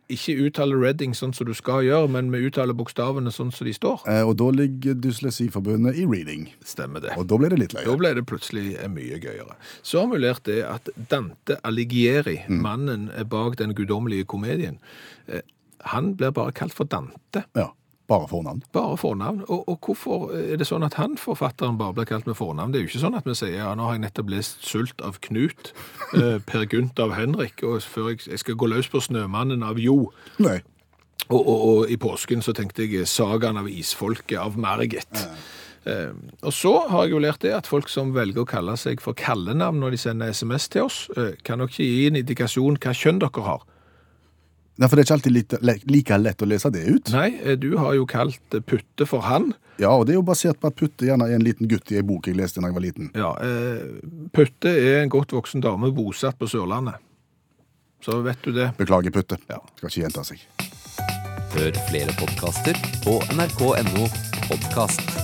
ikke 0.07 0.37
uttaler 0.47 0.79
Reading 0.79 1.16
sånn 1.19 1.33
som 1.35 1.49
du 1.49 1.51
skal 1.59 1.81
gjøre, 1.83 2.07
men 2.14 2.29
vi 2.31 2.45
uttaler 2.47 2.77
bokstavene 2.79 3.33
sånn 3.35 3.49
som 3.51 3.66
de 3.66 3.73
står. 3.75 4.05
Eh, 4.07 4.21
Og 4.23 4.37
da 4.38 4.47
ligger 4.55 4.95
Dyslesiforbundet 5.03 5.97
i 5.99 6.05
reading. 6.07 6.45
Stemmer 6.62 7.03
det. 7.03 7.16
Og 7.19 7.27
da 7.27 7.38
blir 7.40 7.51
det 7.51 7.59
litt 7.59 7.75
Da 7.75 7.83
løye. 7.83 7.97
ble 7.99 8.12
det 8.14 8.23
plutselig 8.31 8.77
eh, 8.79 8.87
mye 8.87 9.19
gøyere. 9.19 9.57
Så 9.83 9.99
har 10.05 10.12
vi 10.12 10.21
lært 10.23 10.45
det 10.47 10.61
at 10.62 10.88
Dante 11.11 11.59
Alighieri, 11.66 12.37
mannen 12.49 13.11
bak 13.29 13.57
den 13.59 13.75
guddommelige 13.75 14.29
komedien, 14.31 14.79
eh, 15.27 15.43
han 15.90 16.14
blir 16.14 16.31
bare 16.31 16.53
kalt 16.55 16.73
for 16.73 16.85
Dante. 16.87 17.43
Ja, 17.57 17.73
bare 18.11 18.27
fornavn. 18.31 18.64
Bare 18.75 18.96
fornavn. 18.99 19.44
Og, 19.46 19.68
og 19.70 19.87
hvorfor 19.87 20.33
er 20.35 20.59
det 20.59 20.66
sånn 20.66 20.87
at 20.87 20.99
han, 20.99 21.14
forfatteren, 21.20 21.79
bare 21.79 21.94
blir 21.94 22.09
kalt 22.11 22.27
med 22.27 22.38
fornavn? 22.38 22.75
Det 22.75 22.81
er 22.81 22.85
jo 22.85 22.90
ikke 22.90 23.05
sånn 23.05 23.18
at 23.18 23.29
vi 23.29 23.37
sier 23.38 23.61
ja, 23.61 23.70
nå 23.79 23.87
har 23.87 23.96
jeg 23.96 24.05
nettopp 24.07 24.33
lest 24.33 24.66
Sult 24.66 25.05
av 25.07 25.20
Knut, 25.25 25.73
eh, 26.18 26.40
Per 26.46 26.66
Gynt 26.66 26.99
av 27.03 27.14
Henrik, 27.14 27.62
og 27.66 27.79
før 27.87 28.12
jeg, 28.12 28.25
jeg 28.33 28.42
skal 28.42 28.59
gå 28.59 28.70
løs 28.73 28.90
på 28.90 29.03
Snømannen 29.05 29.62
av 29.66 29.79
Jo. 29.79 30.03
Nei. 30.42 30.59
Og, 31.31 31.38
og, 31.38 31.57
og 31.70 31.90
i 31.92 31.99
påsken 32.01 32.42
så 32.42 32.55
tenkte 32.57 32.88
jeg 32.88 33.07
Sagaen 33.07 33.61
av 33.61 33.70
isfolket 33.70 34.40
av 34.42 34.59
Margit. 34.59 35.27
Eh, 35.88 36.11
og 36.42 36.53
så 36.53 36.75
har 36.90 37.07
jeg 37.07 37.14
jo 37.14 37.23
lært 37.23 37.44
det 37.44 37.55
at 37.57 37.68
folk 37.70 37.88
som 37.88 38.11
velger 38.16 38.42
å 38.42 38.49
kalle 38.49 38.75
seg 38.81 39.01
for 39.01 39.16
kallenavn 39.16 39.79
når 39.81 39.94
de 39.94 40.01
sender 40.03 40.35
SMS 40.35 40.68
til 40.73 40.88
oss, 40.90 41.05
eh, 41.16 41.37
kan 41.46 41.62
nok 41.62 41.73
ikke 41.73 41.87
gi 41.87 42.09
en 42.11 42.18
indikasjon 42.20 42.81
hva 42.83 42.96
kjønn 42.96 43.23
dere 43.23 43.46
har. 43.46 43.62
Nei, 44.81 44.88
for 44.88 44.97
det 44.97 45.03
er 45.03 45.09
ikke 45.11 45.16
alltid 45.19 45.35
like, 45.61 45.90
like 45.93 46.19
lett 46.23 46.40
å 46.40 46.49
lese 46.49 46.71
det 46.73 46.87
ut. 46.88 47.11
Nei, 47.12 47.35
eh, 47.45 47.57
du 47.61 47.75
har 47.77 47.93
jo 47.99 48.07
kalt 48.09 48.57
eh, 48.57 48.62
Putte 48.64 49.05
for 49.09 49.27
han. 49.29 49.51
Ja, 49.81 49.93
og 49.93 50.07
det 50.09 50.14
er 50.14 50.21
jo 50.21 50.25
basert 50.25 50.61
på 50.61 50.71
at 50.71 50.79
Putte 50.81 51.05
gjerne 51.05 51.29
er 51.29 51.37
en 51.37 51.45
liten 51.45 51.69
gutt 51.69 51.93
i 51.93 52.01
en 52.01 52.09
bok 52.09 52.29
jeg 52.29 52.38
leste 52.40 52.62
da 52.62 52.71
jeg 52.71 52.79
var 52.79 52.87
liten. 52.87 53.12
Ja, 53.12 53.35
eh, 53.45 54.01
Putte 54.33 54.73
er 54.73 55.03
en 55.03 55.12
godt 55.12 55.37
voksen 55.37 55.61
dame 55.64 55.93
bosatt 55.93 56.40
på 56.40 56.49
Sørlandet. 56.49 56.97
Så 58.01 58.23
vet 58.25 58.40
du 58.40 58.55
det. 58.57 58.71
Beklager, 58.81 59.12
Putte. 59.12 59.37
Ja. 59.53 59.61
Skal 59.77 59.93
ikke 59.93 60.07
gjenta 60.07 60.25
seg. 60.25 60.47
Hør 61.51 61.83
flere 61.90 62.16
podkaster 62.16 62.79
på 63.05 63.21
nrk.no 63.37 64.09
podkast. 64.49 65.19